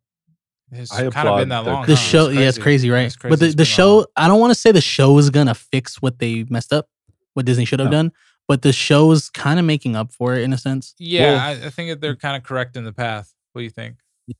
[0.71, 1.85] it's I kind of been applaud that the- long.
[1.85, 2.01] The huh?
[2.01, 3.05] show, yeah, it's crazy, right?
[3.05, 4.05] It's But the, It's the show, long.
[4.15, 6.87] I don't want to say the show is gonna fix what they messed up,
[7.35, 7.97] what Disney should have No.
[7.97, 8.11] done,
[8.47, 10.95] but the show's kind of making up for it in a sense.
[10.97, 13.31] Yeah, Well- I, I think that they're kind of correcting the path.
[13.51, 13.97] What do you think?
[14.27, 14.35] Yeah,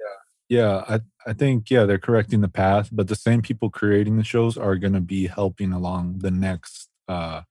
[0.49, 0.99] yeah, I
[1.29, 4.75] I think yeah they're correcting the path, but the same people creating the shows are
[4.77, 7.41] going to be helping along the next uh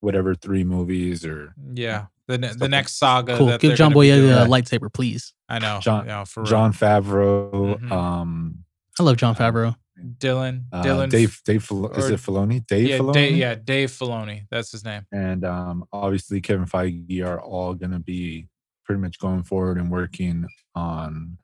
[0.00, 3.36] whatever three movies or Yeah, the ne- the like- next saga.
[3.36, 3.46] Cool.
[3.48, 5.32] that Give they're John Boyega a lightsaber, please.
[5.48, 5.78] I know.
[5.82, 6.50] John- yeah, for real.
[6.50, 7.90] Jon Favreau, Mhm.
[7.92, 8.64] um,
[8.98, 9.76] I love Jon Uh, Favreau.
[10.18, 10.64] Dylan.
[10.72, 11.10] uh, Dylan.
[11.10, 12.64] Dave Dave Fil- is it Filoni?
[12.66, 14.42] Dave yeah, Filoni, Dave, yeah, Dave Filoni.
[14.50, 15.02] That's his name.
[15.12, 18.46] and um, obviously Kevin Feige are all going to be
[18.84, 20.46] pretty much going forward and working
[20.76, 21.38] on.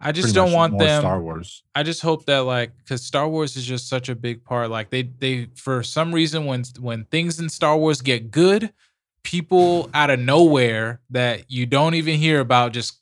[0.00, 1.02] I just don't want more them.
[1.02, 1.62] Star Wars.
[1.74, 4.70] I just hope that like because Star Wars is just such a big part.
[4.70, 8.72] Like they they for some reason when when things in Star Wars get good,
[9.24, 12.98] people out of nowhere that you don't even hear about just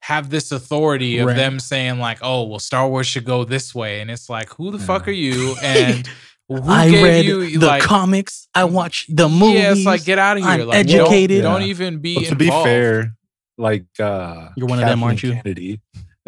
[0.00, 1.36] have this authority of Right.
[1.36, 4.70] them saying like, oh well, Star Wars should go this way, and it's like, who
[4.70, 5.54] the fuck are you?
[5.62, 6.06] And
[6.46, 7.82] who I gave read you the like?
[7.82, 8.48] comics.
[8.54, 9.60] I watch the movies.
[9.62, 10.52] yeah, it's like get out of here.
[10.52, 11.40] I'm like, don't- educated.
[11.42, 13.14] Don't, even be Well, to be fair,
[13.56, 15.32] like uh You're one of them, aren't you?
[15.32, 15.80] Kennedy,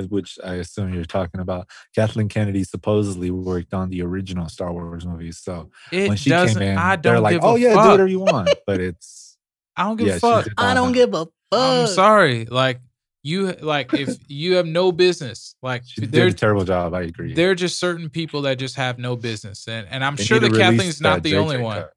[0.09, 1.69] which I assume you're talking about.
[1.95, 5.39] Kathleen Kennedy supposedly worked on the original Star Wars movies.
[5.39, 7.85] So It when she came in, I they're don't like, give "Oh a yeah, fuck.
[7.85, 9.37] do whatever you want." But it's
[9.77, 10.45] I don't give yeah, a fuck.
[10.45, 11.31] did I don't give a fuck.
[11.53, 12.45] I'm sorry.
[12.47, 12.81] Like
[13.23, 16.95] you, like if you have no business, like She did there, a terrible job.
[16.95, 17.35] I agree.
[17.35, 20.39] there are just certain people that just have no business, and and I'm They sure
[20.39, 21.81] that Kathleen's not that the JJ only one.
[21.83, 21.93] cut.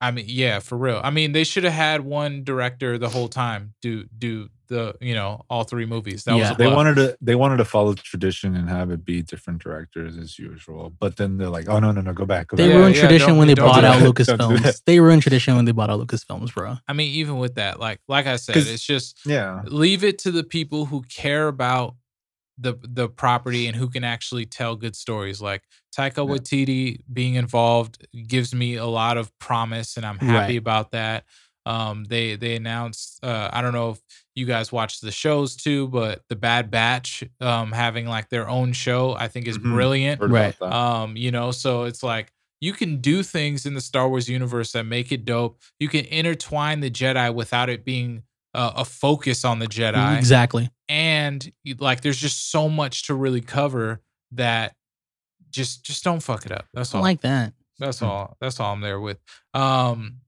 [0.00, 1.00] I mean, yeah, for real.
[1.02, 5.14] I mean, they should have had one director the whole time do do the you
[5.14, 6.24] know all three movies.
[6.24, 6.52] That was Yeah.
[6.52, 6.76] a They bluff.
[6.76, 10.90] wanted to they wanted to follow tradition and have it be different directors as usual.
[11.02, 12.76] But then they're like, "Oh no, no, no, go back." Go They back.
[12.76, 14.14] Ruined yeah, tradition don't- when they bought out that.
[14.38, 14.82] Don't Lucasfilms.
[14.86, 16.76] They ruined tradition when they bought out Lucasfilms, bro.
[16.88, 19.62] I mean, even with that, like like I said, it's just yeah.
[19.66, 21.94] leave it to the people who care about
[22.58, 25.40] the the property and who can actually tell good stories.
[25.40, 25.62] Like
[25.96, 26.34] Taika Yeah.
[26.34, 30.58] Waititi being involved gives me a lot of promise, and I'm happy Right.
[30.58, 31.24] about that.
[31.66, 33.18] Um, they they announced.
[33.22, 34.00] Uh, I don't know if
[34.34, 38.72] you guys watch the shows too, but the Bad Batch um, having like their own
[38.72, 39.62] show, I think is Mhm.
[39.74, 40.20] brilliant.
[40.22, 40.60] Right.
[40.62, 44.72] Um, you know, so it's like you can do things in the Star Wars universe
[44.72, 45.60] that make it dope.
[45.80, 48.22] You can intertwine the Jedi without it being
[48.54, 50.68] uh, a focus on the Jedi, Exactly.
[50.88, 54.02] and like there's just so much to really cover
[54.32, 54.74] that
[55.50, 56.66] just just don't fuck it up.
[56.74, 57.02] That's I all.
[57.04, 57.52] like that.
[57.78, 58.06] That's Hmm.
[58.06, 58.36] all.
[58.40, 59.18] That's all I'm there with.
[59.54, 60.18] Um,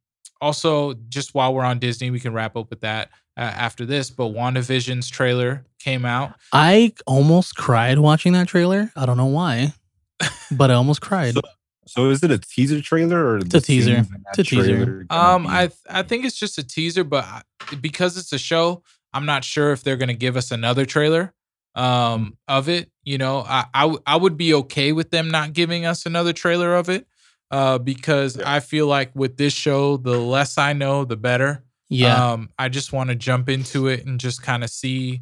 [0.44, 4.10] also, just while we're on Disney, we can wrap up with that uh, after this.
[4.10, 6.34] But WandaVision's trailer came out.
[6.52, 8.92] I almost cried watching that trailer.
[8.94, 9.72] I don't know why,
[10.52, 11.34] but I almost cried.
[11.34, 11.40] So,
[11.86, 13.94] so is it a teaser trailer or It's a teaser.
[13.94, 15.06] scenes in that It's a teaser.
[15.10, 17.42] Um, I th- I think it's just a teaser, but I,
[17.80, 18.82] because it's a show,
[19.12, 21.32] I'm not sure if they're gonna give us another trailer
[21.74, 22.90] um of it.
[23.02, 26.32] You know, I I, w- I would be okay with them not giving us another
[26.32, 27.06] trailer of it,
[27.50, 28.52] uh, because Yeah.
[28.54, 31.64] I feel like with this show, the less I know, the better.
[31.88, 32.32] yeah.
[32.32, 35.20] Um, I just want to jump into it and just kind of see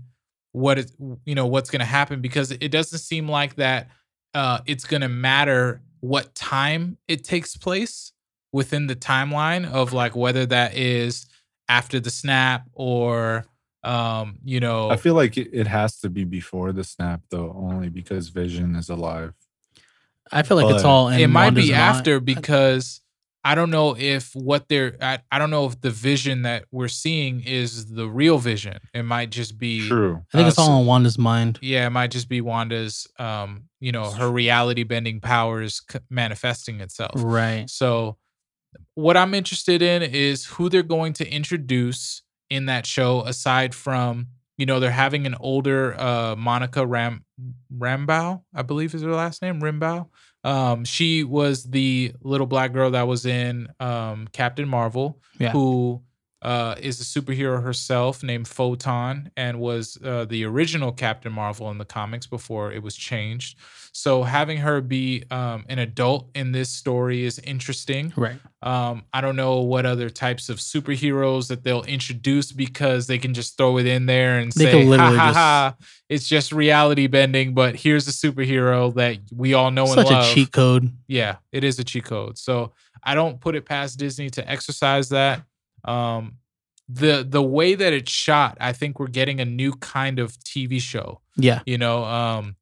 [0.52, 0.90] what it,
[1.24, 3.88] you know, what's going to happen because it doesn't seem like that.
[4.34, 8.12] Uh, it's going to matter what time it takes place
[8.52, 11.26] within the timeline of like whether that is
[11.68, 13.44] after the snap or,
[13.82, 17.52] um, you know, I feel like it, it has to be before the snap though,
[17.56, 19.32] only because Vision is alive.
[20.32, 21.08] I feel like it's all.
[21.08, 21.82] In it might Wanda's be mind.
[21.82, 23.00] after because
[23.44, 26.88] I don't know if what they're I, I don't know if the vision that we're
[26.88, 28.78] seeing is the real vision.
[28.94, 30.22] It might just be True.
[30.32, 31.58] I think uh, it's all in Wanda's mind.
[31.60, 37.12] yeah, it might just be Wanda's um, you know, her reality bending powers manifesting itself.
[37.16, 37.68] Right.
[37.68, 38.16] So
[38.94, 44.28] what I'm interested in is who they're going to introduce in that show aside from
[44.62, 47.24] you know they're having an older uh Monica Ram
[47.76, 50.06] Rambeau, I believe is her last name, Rimbow.
[50.44, 55.50] Um she was the little black girl that was in um Captain Marvel Yeah.
[55.50, 56.02] who
[56.42, 61.78] uh, is a superhero herself named Photon and was uh, the original Captain Marvel in
[61.78, 63.56] the comics before it was changed.
[63.92, 68.12] So having her be um, an adult in this story is interesting.
[68.16, 68.38] Right.
[68.62, 73.34] Um, I don't know what other types of superheroes that they'll introduce because they can
[73.34, 75.76] just throw it in there and They say, ha ha ha,
[76.08, 80.30] it's just reality bending, but here's a superhero that we all know Such and love.
[80.30, 80.90] a cheat code.
[81.06, 82.38] Yeah, it is a cheat code.
[82.38, 82.72] So
[83.04, 85.42] I don't put it past Disney to exercise that.
[85.84, 86.38] Um,
[86.88, 90.80] the the way that it's shot, I think we're getting a new kind of TV
[90.80, 91.20] show.
[91.36, 91.60] Yeah.
[91.66, 92.56] You know, um,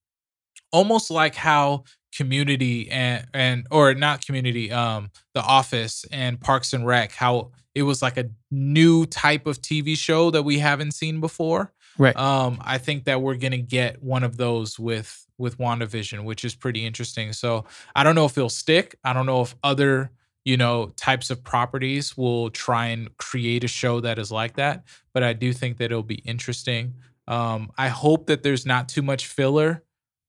[0.72, 6.84] almost like how Community and and or not Community, um, The Office and Parks and
[6.84, 11.20] Rec, how it was like a new type of TV show that we haven't seen
[11.20, 12.16] before Right.
[12.16, 16.54] um i think that we're gonna get one of those with with wandavision which is
[16.54, 20.10] pretty interesting so i don't know if it'll stick i don't know if other
[20.44, 24.84] you know types of properties will try and create a show that is like that
[25.12, 26.94] but i do think that it'll be interesting
[27.28, 29.82] um i hope that there's not too much filler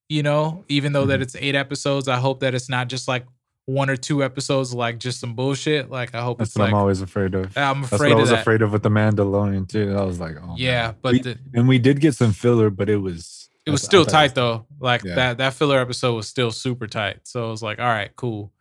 [0.09, 1.23] you know even though that Mhm.
[1.23, 3.25] it's eight episodes i hope that it's not just like
[3.67, 6.77] one or two episodes like just some bullshit like i hope That's what like I'm
[6.79, 7.57] always afraid of.
[7.57, 9.95] i'm That's afraid what I of was that afraid of with the Mandalorian too.
[9.97, 10.95] I was like, oh yeah man.
[11.01, 14.03] but We- the, and we did get some filler, but it was it was still
[14.03, 14.65] tight though.
[14.79, 15.15] Like Yeah.
[15.15, 17.19] that that filler episode was still super tight.
[17.23, 18.51] So it was like, all right, cool.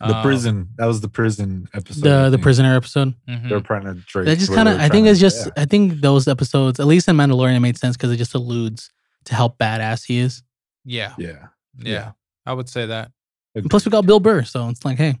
[0.00, 0.68] The Um, prison.
[0.76, 2.02] That was the prison episode.
[2.02, 3.14] The the prisoner episode.
[3.28, 3.48] mhm.
[3.50, 4.24] They're trying to Drake.
[4.26, 4.80] That just kind of.
[4.80, 5.46] I think it's to- just.
[5.48, 5.52] yeah.
[5.62, 8.90] I think those episodes, at least in Mandalorian, made sense because it just alludes
[9.26, 10.42] to how badass he is.
[10.86, 11.48] Yeah, yeah.
[11.78, 12.12] yeah,
[12.46, 13.10] I would say that.
[13.54, 15.16] And plus, we got Bill Burr, so it's like, hey,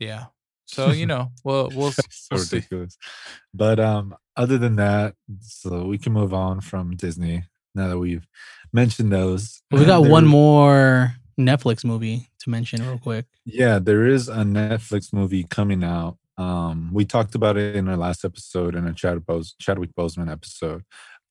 [0.00, 0.24] Yeah.
[0.66, 2.56] So you know, we'll we'll, so we'll see.
[2.56, 2.96] ridiculous.
[3.52, 7.44] But um, other than that, so we can move on from Disney
[7.76, 8.26] now that we've
[8.72, 9.62] mentioned those.
[9.70, 13.26] we got one more Netflix movie to mention real quick.
[13.44, 17.96] Yeah, there is a Netflix movie coming out Um, we talked about it in our
[17.96, 20.82] last episode, in a Chadwick, Bos- Chadwick Boseman episode,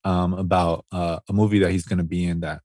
[0.05, 2.61] um, about uh, a movie that he's going to be in that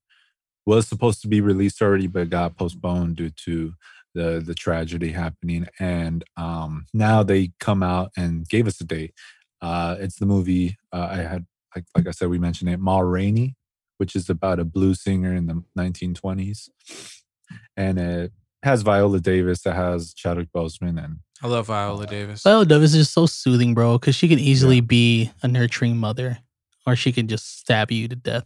[0.67, 3.75] was supposed to be released already, but got postponed due to
[4.15, 5.67] the the tragedy happening.
[5.81, 9.15] And um, now they come out and gave us a date.
[9.61, 13.01] Uh, it's the movie uh, I had, like like I said, we mentioned it, Ma
[13.01, 13.57] Rainey,
[13.99, 16.69] which is about a blues singer in the 1920s,
[17.77, 18.33] and it
[18.63, 22.43] has Viola Davis, it has Chadwick Boseman, and I love Viola Davis.
[22.43, 26.39] Viola Davis is so soothing, bro, because she can easily be a nurturing mother,
[26.87, 28.45] or she can just stab you to death.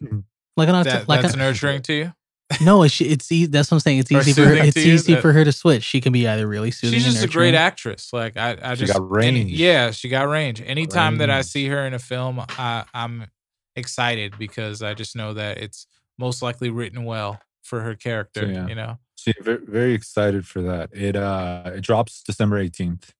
[0.56, 2.12] Like I'm that, like that's I- nurturing to you.
[2.60, 3.98] no, it's it's e- that's what I'm saying.
[3.98, 4.94] It's easy for her, it's to you?
[4.94, 5.82] easy That- for her to switch.
[5.82, 6.96] She can be either really soothing.
[6.96, 8.12] She's and just a great actress.
[8.12, 9.50] Like I, I She just got any- range.
[9.50, 10.62] yeah, she got range.
[10.64, 13.26] Anytime that I see her in a film, I, I'm
[13.74, 15.88] excited because I just know that it's
[16.18, 18.46] most likely written well for her character.
[18.46, 18.66] yeah.
[18.68, 18.98] You know.
[19.16, 20.90] So very, very excited for that.
[20.92, 23.10] It uh it drops December 18th.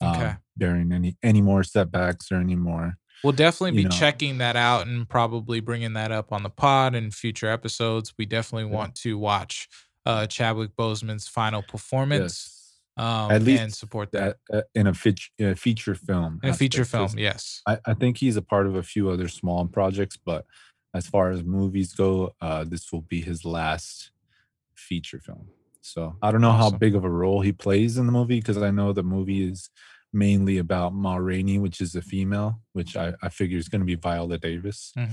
[0.00, 0.34] Um, Okay.
[0.56, 2.96] Bearing any any more setbacks or any more.
[3.24, 3.90] We'll definitely be know.
[3.90, 8.12] checking that out and probably bringing that up on the pod in future episodes.
[8.18, 8.76] We definitely Yeah.
[8.76, 9.68] want to watch
[10.04, 13.06] uh, Chadwick Boseman's final performance Yes.
[13.06, 16.40] um, At least and support that That uh, in a, feature, a feature film.
[16.42, 17.10] in a feature film.
[17.16, 17.62] Yes.
[17.68, 20.44] I, I think he's a part of a few other small projects, but
[20.94, 24.10] as far as movies go, uh, this will be his last
[24.74, 25.48] feature film.
[25.80, 26.72] So I don't know Awesome.
[26.72, 29.48] how big of a role he plays in the movie because I know the movie
[29.48, 29.70] is
[30.12, 33.86] mainly about Ma Rainey, which is a female, which I, I figure is going to
[33.86, 34.92] be Viola Davis.
[34.94, 35.08] hmm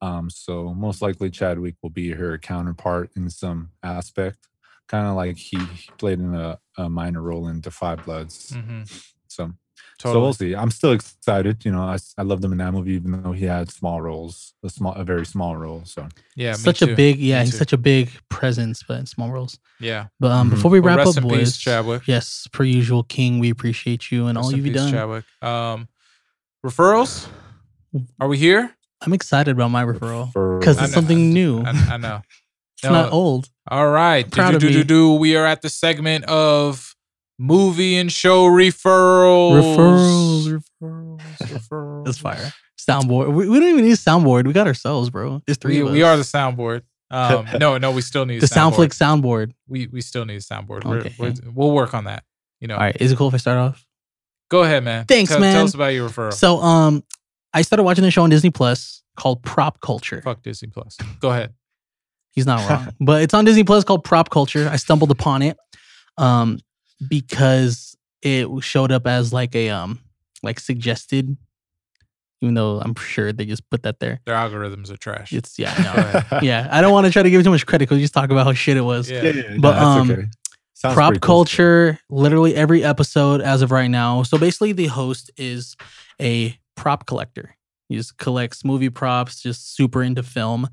[0.00, 4.38] Um, so most likely Chadwick will be her counterpart in some aspect,
[4.88, 5.66] kind of like he
[5.98, 8.50] played in a, a minor role in Da 5 Bloods.
[8.54, 8.82] hmm
[9.28, 9.52] So
[10.10, 10.54] so we'll see.
[10.54, 11.64] I'm still excited.
[11.64, 14.54] You know, I, I love him in that movie, even though he had small roles,
[14.64, 15.82] a small, a very small role.
[15.84, 16.52] So yeah.
[16.52, 16.92] me such too.
[16.92, 17.58] a big, yeah, Me he's too.
[17.58, 19.58] such a big presence, but in small roles.
[19.78, 20.06] Yeah.
[20.18, 20.54] But um, Mhm.
[20.54, 22.02] before we Well, wrap rest up, in boys, peace, Chadwick.
[22.06, 24.90] yes, per usual, King, we appreciate you and Rest all you've peace, done.
[24.92, 25.24] Chadwick.
[25.42, 25.88] Um,
[26.64, 27.28] referrals?
[28.20, 28.74] Are we here?
[29.02, 30.26] I'm excited about my referral
[30.60, 31.60] because it's know- something new.
[31.62, 32.22] I, I know.
[32.76, 33.48] it's not old.
[33.68, 34.28] All right.
[34.30, 34.84] Proud do, of do, do, me.
[34.84, 35.12] do.
[35.14, 36.91] We are at the segment of
[37.42, 39.60] movie and show referrals.
[39.76, 41.18] Referrals, referrals.
[41.42, 42.04] referrals.
[42.04, 42.52] That's fire.
[42.78, 43.32] Soundboard.
[43.32, 44.46] We, we don't even need a soundboard.
[44.46, 45.42] We got ourselves, bro.
[45.46, 45.92] There's three We, of us.
[45.92, 46.82] we are the soundboard.
[47.10, 48.88] Um, no, no, we still need the a soundboard.
[48.90, 49.52] Soundflick soundboard.
[49.68, 50.84] We we still need a soundboard.
[50.84, 51.14] We're, Okay.
[51.18, 52.24] we're, we'll work on that.
[52.60, 52.74] You know.
[52.74, 52.96] All right.
[53.00, 53.86] Is it cool if I start off?
[54.50, 55.04] Go ahead, man.
[55.06, 55.54] Thanks, tell, man.
[55.54, 56.32] Tell us about your referral.
[56.32, 57.02] So, um,
[57.54, 60.20] I started watching the show on Disney Plus called Prop Culture.
[60.22, 60.96] Fuck Disney Plus.
[61.20, 61.54] Go ahead.
[62.32, 64.68] He's not wrong, but it's on Disney Plus called Prop Culture.
[64.70, 65.56] I stumbled upon it,
[66.18, 66.58] um,
[67.08, 70.00] because it showed up as like a um,
[70.42, 71.36] like suggested.
[72.40, 74.20] Even though I'm sure they just put that there.
[74.26, 75.32] Their algorithms are trash.
[75.32, 76.38] It's yeah, I know.
[76.42, 76.68] yeah.
[76.72, 78.46] I don't want to try to give too much credit because we just talk about
[78.46, 79.08] how shit it was.
[79.08, 79.22] Yeah.
[79.22, 80.24] yeah, yeah, yeah, But, that's um, okay.
[80.82, 81.36] Prop pretty cool.
[81.44, 85.76] culture literally every episode as of right now so basically the host is
[86.20, 87.54] a prop collector
[87.88, 90.68] he just collects movie props just super into film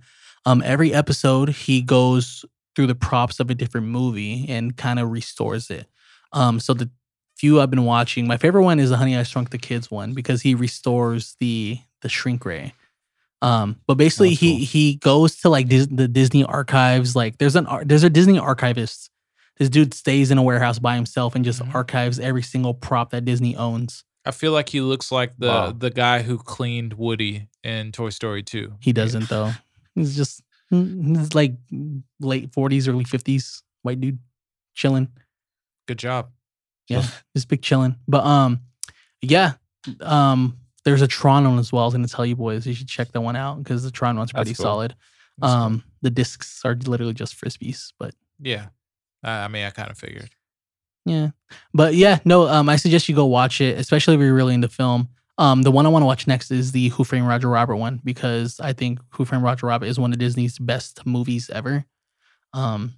[0.48, 2.44] um every episode he goes
[2.76, 5.86] through the props of a different movie and kind of restores it
[6.34, 6.90] um so the
[7.38, 10.14] few i've been watching my favorite one is the honey i shrunk the kids one
[10.14, 12.74] because he restores the the shrink ray
[13.42, 14.66] um but basically That's he cool.
[14.66, 18.38] he goes to like Dis- the disney archives like there's an ar- there's a disney
[18.38, 19.10] archivist
[19.58, 21.76] this dude stays in a warehouse by himself and just Mhm.
[21.76, 24.06] archives every single prop that Disney owns.
[24.24, 25.72] I feel like he looks like the Wow.
[25.74, 28.76] the guy who cleaned Woody in Toy Story 2.
[28.80, 29.52] He doesn't though.
[29.96, 31.56] He's just he's like
[32.22, 34.20] late forties, early fifties, white dude,
[34.76, 35.10] chilling.
[35.90, 36.30] Good job.
[36.88, 37.04] Yeah,
[37.36, 37.96] just big chilling.
[38.08, 38.60] But um,
[39.24, 39.54] yeah,
[40.02, 41.82] um, there's a Tron one as well.
[41.82, 44.16] I was gonna tell you boys, you should check that one out because the Tron
[44.16, 44.64] one's pretty cool.
[44.64, 44.94] solid.
[45.40, 45.62] That's cool.
[45.62, 48.68] Um, the discs are literally just frisbees, but yeah.
[49.24, 50.30] I I mean, I kind of figured.
[51.06, 51.30] Yeah.
[51.74, 54.70] But yeah, no, um, I suggest you go watch it, especially if you're really into
[54.70, 55.10] film.
[55.40, 58.00] Um, the one I want to watch next is the Who Framed Roger Rabbit one
[58.04, 61.84] because I think Who Framed Roger Rabbit is one of Disney's best movies ever.
[62.54, 62.94] Um,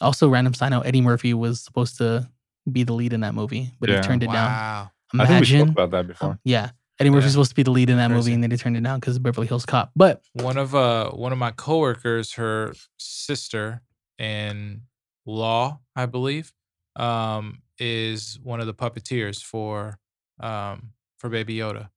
[0.00, 2.28] also, random side note: Eddie Murphy was supposed to
[2.70, 3.96] be the lead in that movie, but Yeah.
[3.96, 4.50] he turned it down.
[4.52, 4.90] Wow.
[5.14, 6.30] I think we spoke Imagine, about that before.
[6.32, 6.70] um, yeah,
[7.00, 7.30] Eddie Murphy's Yeah.
[7.32, 9.16] supposed to be the lead in that movie, and then he turned it down because
[9.16, 9.90] of Beverly Hills Cop.
[9.96, 13.80] But One of uh one of my coworkers, her sister
[14.18, 14.82] in
[15.26, 16.52] law, I believe,
[16.96, 19.98] um, is one of the puppeteers for
[20.40, 21.88] um for Baby Yoda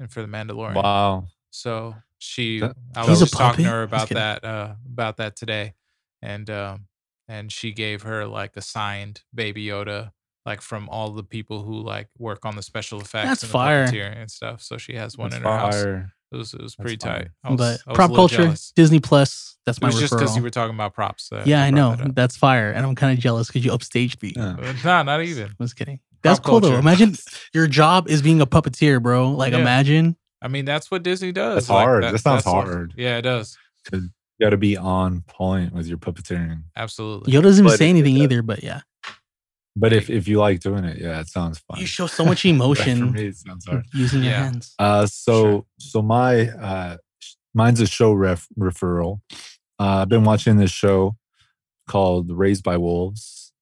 [0.00, 0.74] and for the Mandalorian.
[0.82, 1.26] Wow.
[1.50, 5.74] So she, That- I was a talking to her about that, uh, about that today,
[6.22, 6.86] and um,
[7.28, 10.12] and she gave her like a signed Baby Yoda,
[10.46, 13.86] like from all the people who like work on the special effects That's and fire.
[13.86, 14.62] puppeteer and stuff.
[14.62, 15.74] So she has one That's in her house.
[16.30, 17.18] It was it was pretty fire.
[17.22, 17.28] tight.
[17.44, 18.72] I was, but I was prop little culture, jealous.
[18.76, 19.56] Disney Plus.
[19.64, 21.28] That's It my was just because you were talking about props.
[21.30, 23.70] that yeah, you I know that that's fire, and I'm kind of jealous because you
[23.72, 24.32] upstaged me.
[24.36, 24.56] Yeah.
[24.58, 25.48] Uh, Nah, not even.
[25.48, 26.00] I was kidding.
[26.22, 26.76] That's Pop cool though.
[26.76, 27.14] Imagine
[27.54, 29.30] your job is being a puppeteer, bro.
[29.30, 29.60] Like Yeah.
[29.60, 30.16] imagine.
[30.42, 31.54] I mean, that's what Disney does.
[31.54, 32.02] That's hard.
[32.04, 32.94] That sounds that's what- hard.
[32.96, 33.56] Yeah, it does.
[34.38, 36.62] Because you got to be on point with your puppeteering.
[36.76, 37.32] Absolutely.
[37.32, 38.80] Yoda doesn't But say anything it- either, but yeah.
[39.76, 41.78] But if, if you like doing it, yeah, it sounds fun.
[41.78, 43.84] You show so much But For emotion me, it sounds hard.
[43.94, 44.74] using your hands.
[44.78, 45.64] Uh, so Sure.
[45.78, 46.96] so my uh,
[47.54, 49.20] mine's a show ref referral.
[49.78, 51.16] Uh, I've been watching this show
[51.86, 53.52] called Raised by Wolves,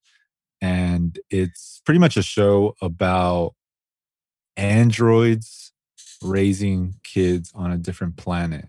[0.62, 3.54] and it's pretty much a show about
[4.56, 5.72] androids
[6.22, 8.68] raising kids on a different planet.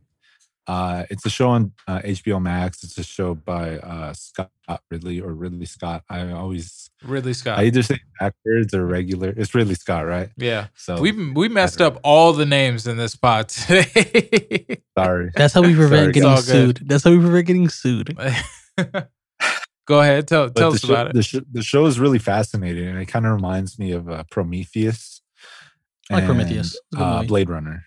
[0.67, 2.83] Uh, it's a show on uh, HBO Max.
[2.83, 4.49] It's a show by uh, Scott
[4.91, 6.03] Ridley or Ridley Scott.
[6.09, 7.57] I always Ridley Scott.
[7.59, 9.29] I either say backwards or regular.
[9.37, 10.29] It's Ridley Scott, right?
[10.35, 10.67] yeah.
[10.75, 14.81] So We we messed up all the names in this pod today.
[14.97, 15.31] sorry.
[15.35, 16.77] That's how we Sorry, prevent getting it's all good.
[16.79, 16.89] sued.
[16.89, 18.17] That's how we prevent getting sued.
[19.85, 20.27] Go ahead.
[20.27, 21.13] Tell But tell the us show, about it.
[21.13, 24.23] The, sh- the show is really fascinating, and it kind of reminds me of uh,
[24.29, 25.21] Prometheus.
[26.11, 26.73] I like and, Prometheus.
[26.75, 27.23] It's a good Uh.
[27.23, 27.83] Blade Runner.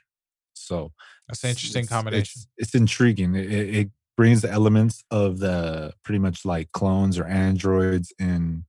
[0.55, 0.93] So
[1.31, 2.43] That's an interesting it's- combination.
[2.57, 3.35] It's, it's intriguing.
[3.35, 8.65] It, it, it brings the elements of the pretty much like clones or androids in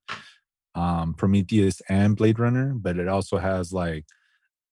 [0.75, 4.05] um, Prometheus and Blade Runner, but it also has like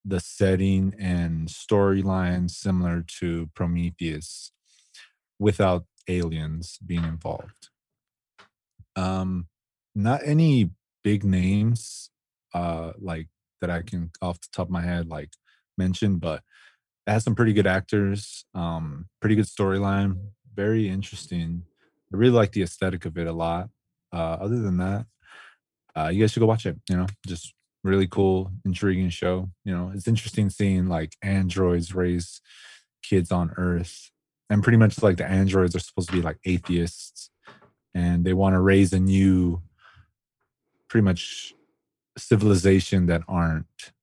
[0.06, 4.52] the setting and storyline similar to Prometheus
[5.38, 7.70] without aliens being involved.
[8.96, 9.48] Um,
[9.96, 10.72] not any
[11.04, 12.10] big names
[12.54, 13.28] uh like
[13.62, 15.32] that I can off the top of my head like
[15.78, 16.42] mention, but
[17.10, 20.16] it has some pretty good actors, um, pretty good storyline,
[20.53, 21.64] very interesting.
[22.14, 23.70] I really like the aesthetic of it a lot.
[24.14, 25.05] Uh, other than that,
[25.97, 26.78] uh, you guys should go watch it.
[26.88, 29.49] You know, just really cool, intriguing show.
[29.66, 32.41] You know, it's interesting seeing like androids raise
[33.01, 34.12] kids on Earth,
[34.51, 37.32] and pretty much like the androids are supposed to be like atheists,
[37.95, 39.64] and they want to raise a new,
[40.89, 41.55] pretty much
[42.20, 43.93] civilization that aren't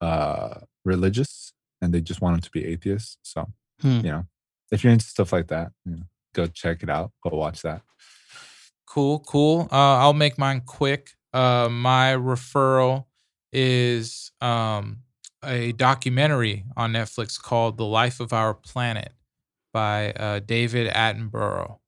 [0.00, 1.52] uh religious
[1.82, 3.46] and they just want them to be atheists so
[3.82, 4.00] Hmm.
[4.04, 4.26] you know
[4.72, 6.02] if you're into stuff like that you know,
[6.34, 7.82] go check it out go watch that
[8.88, 9.68] Cool, cool.
[9.70, 11.10] Uh, I'll make mine quick.
[11.34, 13.04] Uh, my referral
[13.52, 14.98] is um,
[15.44, 19.12] a documentary on Netflix called "The Life of Our Planet"
[19.72, 21.78] by uh, David Attenborough,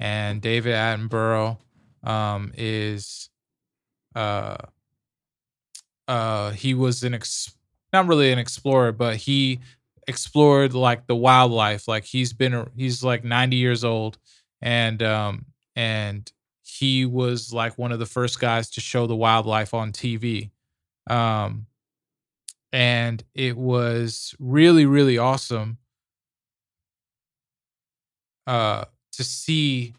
[0.00, 1.58] and David Attenborough
[2.02, 3.28] um, is
[4.16, 4.56] uh,
[6.08, 7.54] uh, he was an ex-
[7.92, 9.60] not really an explorer, but he
[10.06, 11.88] explored like the wildlife.
[11.88, 14.18] Like he's been he's like 90 years old,
[14.62, 16.30] and um, and
[16.62, 20.50] he was like one of the first guys to show the wildlife on TV.
[21.08, 21.66] Um,
[22.72, 25.78] and it was really, really awesome
[28.46, 29.94] uh, to see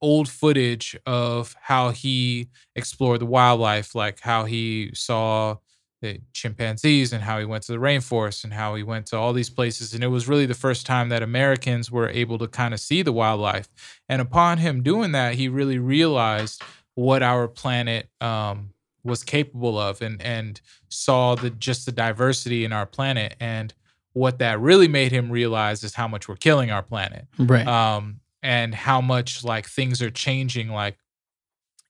[0.00, 5.56] old footage of how he explored the wildlife, like how he saw
[6.00, 9.32] the chimpanzees and how he went to the rainforest and how he went to all
[9.32, 9.94] these places.
[9.94, 13.02] And it was really the first time that Americans were able to kind of see
[13.02, 13.68] the wildlife.
[14.08, 16.62] And upon him doing that, he really realized
[16.94, 18.70] what our planet um,
[19.04, 23.34] was capable of and and saw the just the diversity in our planet.
[23.40, 23.72] And
[24.12, 27.66] what that really made him realize is how much we're killing our planet Right.
[27.66, 30.96] um, and how much like things are changing, like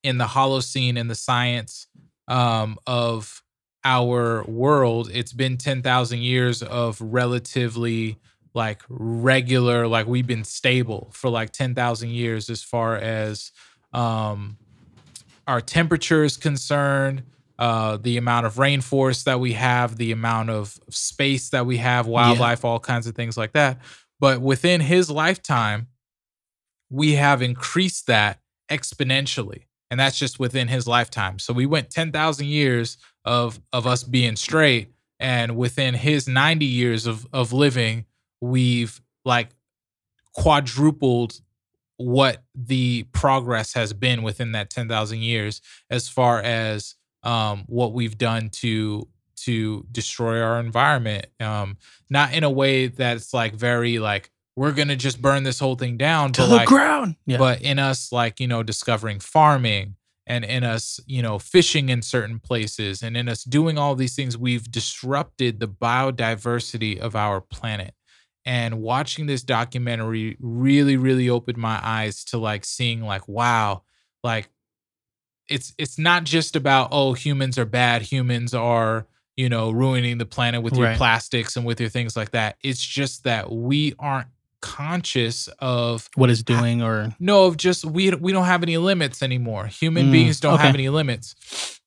[0.02, 1.86] in the Holocene in the science
[2.26, 3.42] um, of
[3.84, 5.10] our world.
[5.12, 8.18] It's been ten thousand years of relatively
[8.54, 13.52] like regular, like we've been stable for like ten thousand years as far as
[13.92, 14.56] um,
[15.46, 17.22] our temperature is concerned.
[17.58, 22.06] Uh, the amount of rainforest that we have, the amount of space that we have,
[22.06, 23.78] wildlife, all kinds of things like that.
[24.20, 25.88] But within his lifetime,
[26.90, 28.38] we have increased that
[28.70, 29.64] exponentially.
[29.90, 31.38] And that's just within his lifetime.
[31.38, 37.06] So we went 10,000 years of of us being straight and within his 90 years
[37.06, 38.06] of of living,
[38.40, 39.50] we've like
[40.34, 41.40] quadrupled
[41.96, 45.60] what the progress has been within that 10,000 years
[45.90, 46.94] as far as
[47.24, 51.76] um what we've done to to destroy our environment um
[52.08, 55.96] not in a way that's like very like we're gonna just burn this whole thing
[55.96, 57.16] down to but the like ground.
[57.26, 57.38] Yeah.
[57.38, 59.96] but in us like you know discovering farming
[60.28, 64.14] and in us you know fishing in certain places and in us doing all these
[64.14, 67.94] things we've disrupted the biodiversity of our planet
[68.44, 73.82] and watching this documentary really really opened my eyes to like seeing like wow
[74.22, 74.48] like
[75.48, 79.06] it's it's not just about oh humans are bad humans are
[79.36, 80.96] you know ruining the planet with your Right.
[80.96, 84.28] plastics and with your things like that it's just that we aren't
[84.60, 89.22] conscious of what it's doing or no, of just we we don't have any limits
[89.22, 89.66] anymore.
[89.66, 91.34] Human Mm, beings don't have any limits.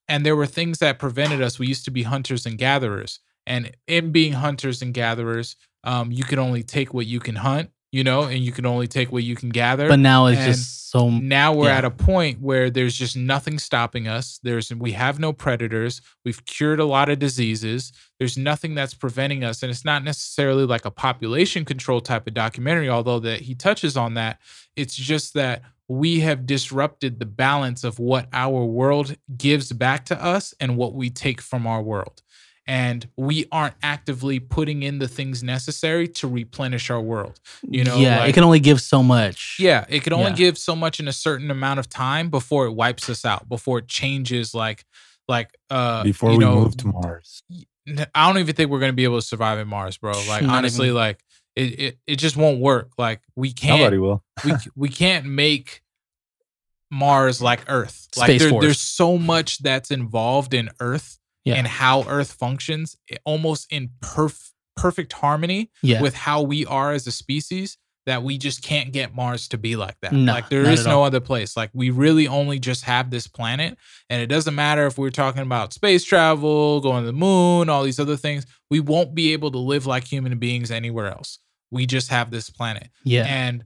[0.08, 1.58] and there were things that prevented us.
[1.60, 6.24] We used to be hunters and gatherers, and in being hunters and gatherers, um, you
[6.24, 9.24] can only take what you can hunt, you know, and you can only take what
[9.24, 9.88] you can gather.
[9.88, 11.78] But now it's And just so now we're yeah.
[11.78, 14.42] at a point where there's just nothing stopping us.
[14.44, 16.02] There's we have no predators.
[16.26, 17.94] We've cured a lot of diseases.
[18.20, 22.34] There's nothing that's preventing us, and it's not necessarily like a population control type of
[22.34, 24.42] documentary, although that he touches on that.
[24.76, 30.22] It's just that we have disrupted the balance of what our world gives back to
[30.22, 32.22] us and what we take from our world.
[32.68, 37.40] And we aren't actively putting in the things necessary to replenish our world.
[37.68, 39.58] You know, yeah, like- it can only give so much.
[39.60, 40.36] yeah, it can only Yeah.
[40.38, 43.80] give so much in a certain amount of time before it wipes us out, before
[43.80, 44.86] it changes like
[45.28, 47.42] like uh Before you we know, move to Mars.
[48.14, 50.12] I don't even think we're gonna be able to survive in Mars, bro.
[50.28, 51.20] Like Not honestly, even- like
[51.56, 52.92] it, it it just won't work.
[52.98, 54.24] Like we can't Nobody will.
[54.46, 55.82] we we can't make
[56.90, 58.08] Mars like Earth.
[58.18, 58.64] Like Space there- Force.
[58.64, 61.56] there's so much that's involved in Earth Yeah.
[61.56, 66.02] and how Earth functions, almost in perf- perfect harmony Yeah.
[66.02, 67.78] with how we are as a species
[68.08, 70.12] that we just can't get Mars to be like that.
[70.12, 71.06] No, like there is no all.
[71.06, 71.56] other place.
[71.56, 73.78] Like we really only just have this planet
[74.10, 77.84] and it doesn't matter if we're talking about space travel, going to the moon, all
[77.84, 78.46] these other things.
[78.72, 81.38] We won't be able to live like human beings anywhere else.
[81.70, 83.26] We just have this planet yeah.
[83.28, 83.66] and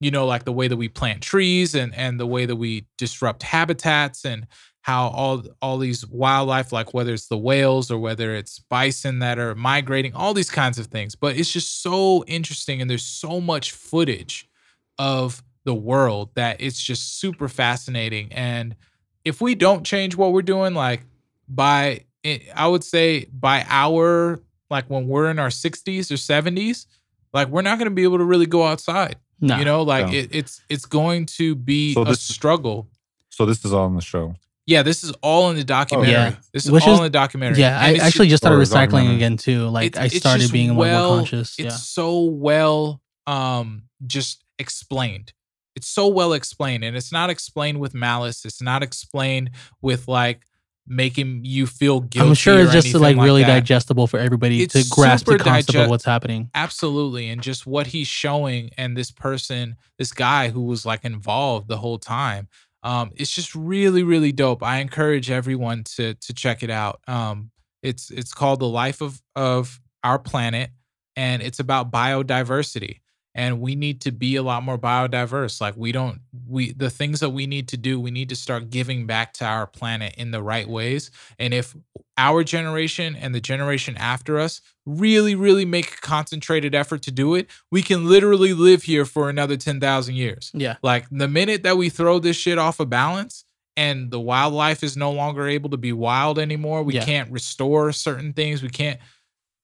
[0.00, 2.86] you know like the way that we plant trees and and the way that we
[2.98, 4.46] disrupt habitats and
[4.86, 9.36] how all all these wildlife like whether it's the whales or whether it's bison that
[9.36, 13.40] are migrating all these kinds of things but it's just so interesting and there's so
[13.40, 14.48] much footage
[14.96, 18.76] of the world that it's just super fascinating and
[19.24, 21.00] if we don't change what we're doing like
[21.48, 26.86] by eh, i would say by our like when we're in our 60s or 70s
[27.32, 29.58] like we're not going to be able to really go outside no.
[29.58, 30.12] you know, like No.
[30.14, 32.88] it, it's it's going to be So a this- struggle.
[33.28, 34.34] So this is all on the show.
[34.66, 36.12] Yeah, this is all in the documentary.
[36.12, 36.34] Yeah.
[36.52, 37.60] This is Which all is- in the documentary.
[37.60, 39.68] yeah, I And it's actually just started recycling again too.
[39.68, 41.50] Like it's- I started being more, well- more conscious.
[41.58, 41.70] It's Yeah.
[41.70, 45.32] so well um just explained.
[45.76, 48.44] It's so well explained, and it's not explained with malice.
[48.44, 49.50] It's not explained
[49.82, 50.42] with like
[50.88, 52.28] making you feel guilty.
[52.28, 53.48] I'm sure or it's just anything like really that.
[53.60, 56.48] digestible for everybody It's to grasp the concept digest- of what's happening.
[56.54, 57.28] Absolutely.
[57.28, 61.78] And just what he's showing and this person, this guy who was like involved the
[61.78, 62.46] whole time.
[62.82, 64.62] Um, it's just really, really dope.
[64.62, 67.00] I encourage everyone to to check it out.
[67.08, 67.50] Um,
[67.82, 70.70] it's it's called The Life of of Our Planet,
[71.16, 73.00] and it's about biodiversity.
[73.36, 75.60] And we need to be a lot more biodiverse.
[75.60, 78.70] Like we don't we the things that we need to do, we need to start
[78.70, 81.10] giving back to our planet in the right ways.
[81.38, 81.76] And if
[82.16, 87.34] our generation and the generation after us really, really make a concentrated effort to do
[87.34, 90.50] it, we can literally live here for another 10,000 years.
[90.54, 90.76] Yeah.
[90.82, 93.44] Like the minute that we throw this shit off of balance
[93.76, 97.04] and the wildlife is no longer able to be wild anymore, we Yeah.
[97.04, 98.62] can't restore certain things.
[98.62, 98.98] We can't,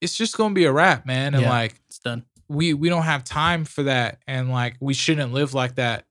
[0.03, 1.33] it's just going to be a wrap, man.
[1.33, 1.49] And Yeah.
[1.51, 2.27] like, It's done.
[2.49, 6.05] We we don't have time for that and like we shouldn't live like that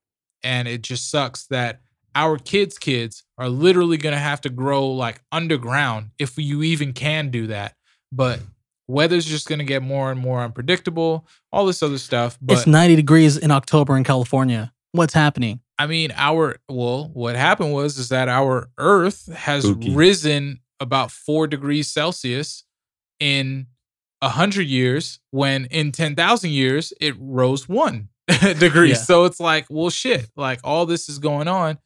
[0.43, 1.81] and it just sucks that
[2.15, 6.93] our kids kids are literally going to have to grow like underground if you even
[6.93, 7.75] can do that
[8.11, 8.39] but
[8.87, 12.67] weather's just going to get more and more unpredictable all this other stuff but it's
[12.67, 14.73] 90 degrees in October in California.
[14.93, 15.61] What's happening?
[15.79, 19.95] I mean, our well, what happened was is that our Earth has Spooky.
[19.95, 22.65] risen about four degrees Celsius
[23.19, 23.67] in
[24.21, 28.09] a hundred years, when in ten thousand years it rose one
[28.59, 28.89] degree.
[28.89, 28.95] Yeah.
[28.95, 31.77] So it's like, well, shit, like all this is going on,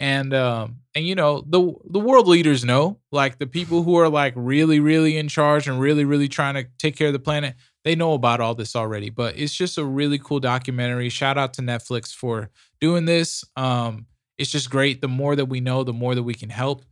[0.00, 4.08] and um, and you know the the world leaders know, like the people who are
[4.08, 7.54] like really, really in charge and really, really trying to take care of the planet.
[7.84, 11.10] They know about all this already, but it's just a really cool documentary.
[11.10, 13.44] Shout out to Netflix for doing this.
[13.56, 14.06] Um,
[14.38, 15.00] it's just great.
[15.00, 16.84] The more that we know, the more that we can help.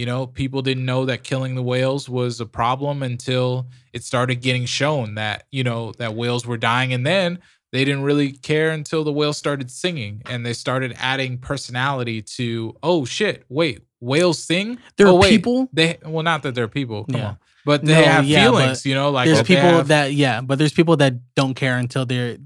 [0.00, 4.36] You know, people didn't know that killing the whales was a problem until it started
[4.36, 6.94] getting shown that, you know, that whales were dying.
[6.94, 7.38] And then
[7.70, 12.74] they didn't really care until the whales started singing and they started adding personality to,
[12.82, 14.78] oh shit, wait, whales sing?
[14.96, 15.68] There oh, are wait, people.
[15.70, 17.26] They, well, not that they're people, come Yeah.
[17.26, 20.40] on, but they No, have yeah, feelings, you know, like there's people have- that yeah,
[20.40, 22.38] but there's people that don't care until they're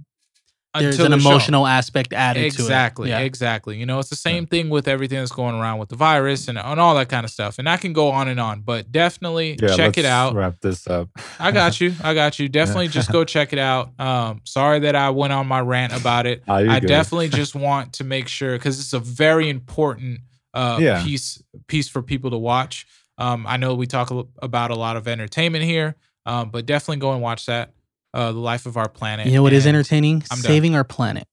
[0.83, 1.33] there's an they're shown.
[1.33, 3.19] emotional aspect added exactly to it.
[3.21, 3.25] Yeah.
[3.25, 6.49] exactly you know it's the same thing with everything that's going around with the virus
[6.49, 8.91] and, and all that kind of stuff and i can go on and on but
[8.91, 11.09] definitely Yeah, check it let's out Wrap this up.
[11.39, 14.97] i got you i got you definitely just go check it out um sorry that
[14.97, 16.89] i went on my rant about it you're i good.
[16.89, 20.21] definitely just want to make sure because it's a very important
[20.55, 21.03] uh Yeah.
[21.05, 22.87] piece piece for people to watch
[23.19, 24.11] um i know we talk
[24.43, 25.95] about a lot of entertainment here
[26.27, 27.73] um but definitely go and watch that
[28.15, 30.23] uh the life of our planet You know what is entertaining?
[30.31, 30.51] I'm done.
[30.53, 31.27] Saving our planet.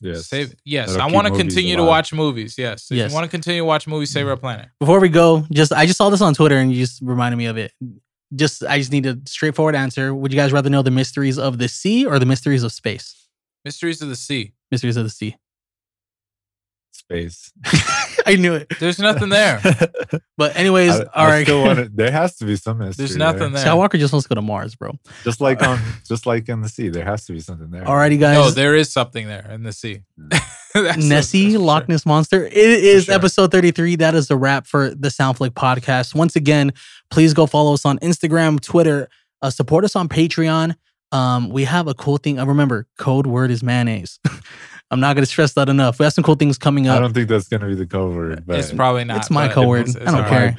[0.00, 0.26] Yes.
[0.26, 2.56] Save yes, That'll I want to movies continue to watch movies.
[2.58, 2.90] Yes.
[2.90, 3.10] If Yes.
[3.10, 4.68] you want to continue to watch movies, save our planet.
[4.78, 7.46] Before we go, just I just saw this on Twitter and you just reminded me
[7.46, 7.72] of it.
[8.36, 10.14] Just I just need a straightforward answer.
[10.14, 13.26] Would you guys rather know the mysteries of the sea or the mysteries of space?
[13.64, 14.52] Mysteries of the Sea.
[14.70, 15.36] Mysteries of the sea.
[16.92, 17.52] Space.
[18.32, 18.68] I knew it.
[18.80, 19.60] There's nothing there.
[20.36, 21.46] But anyways, I, all I right.
[21.46, 23.06] still wanna- there has to be some mystery.
[23.06, 23.64] There's nothing there.
[23.64, 23.74] there.
[23.74, 24.92] Skywalker just wants to go to Mars, bro.
[25.24, 27.82] Just like on, just like in the sea, there has to be something there.
[27.84, 28.36] Alrighty, guys.
[28.36, 30.02] No, there is something there in the sea.
[30.74, 31.86] That's- Nessie, that's for Loch sure.
[31.88, 32.46] Ness Monster.
[32.46, 33.14] It is sure.
[33.16, 33.96] episode 33.
[33.96, 36.14] That is the wrap for the Soundflick podcast.
[36.14, 36.72] Once again,
[37.10, 39.08] please go follow us on Instagram, Twitter,
[39.42, 40.76] uh, support us on Patreon.
[41.10, 42.38] Um, we have a cool thing.
[42.38, 44.20] Uh, remember, code word is mayonnaise.
[44.90, 45.98] I'm not going to stress that enough.
[45.98, 46.96] We have some cool things coming up.
[46.96, 49.18] I don't think that's gonna be the code but It's probably not.
[49.18, 49.88] It's my but code word.
[49.90, 50.54] I don't all care.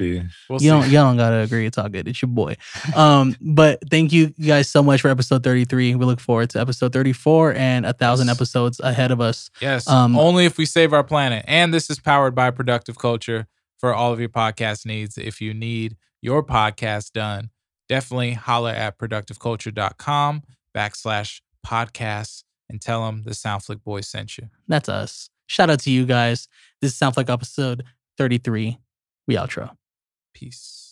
[0.48, 0.90] We'll you don't, see.
[0.90, 1.66] you don't gotta agree.
[1.66, 2.06] It's all good.
[2.06, 2.56] It's your boy.
[2.94, 5.96] Um, but thank you guys so much for episode 33.
[5.96, 8.36] We look forward to episode 34 and a thousand Yes.
[8.36, 9.50] episodes ahead of us.
[9.60, 9.88] Yes.
[9.88, 11.44] Um, only if we save our planet.
[11.48, 15.18] And this is powered by Productive Culture for all of your podcast needs.
[15.18, 17.50] If you need your podcast done,
[17.88, 20.42] definitely holler at productiveculture.com
[20.76, 24.48] backslash podcasts and tell them the Soundflick Boys sent you.
[24.68, 25.28] That's us.
[25.46, 26.48] Shout out to you guys.
[26.80, 27.84] This sounds like episode
[28.16, 28.78] 33.
[29.26, 29.76] We outro.
[30.32, 30.89] Peace.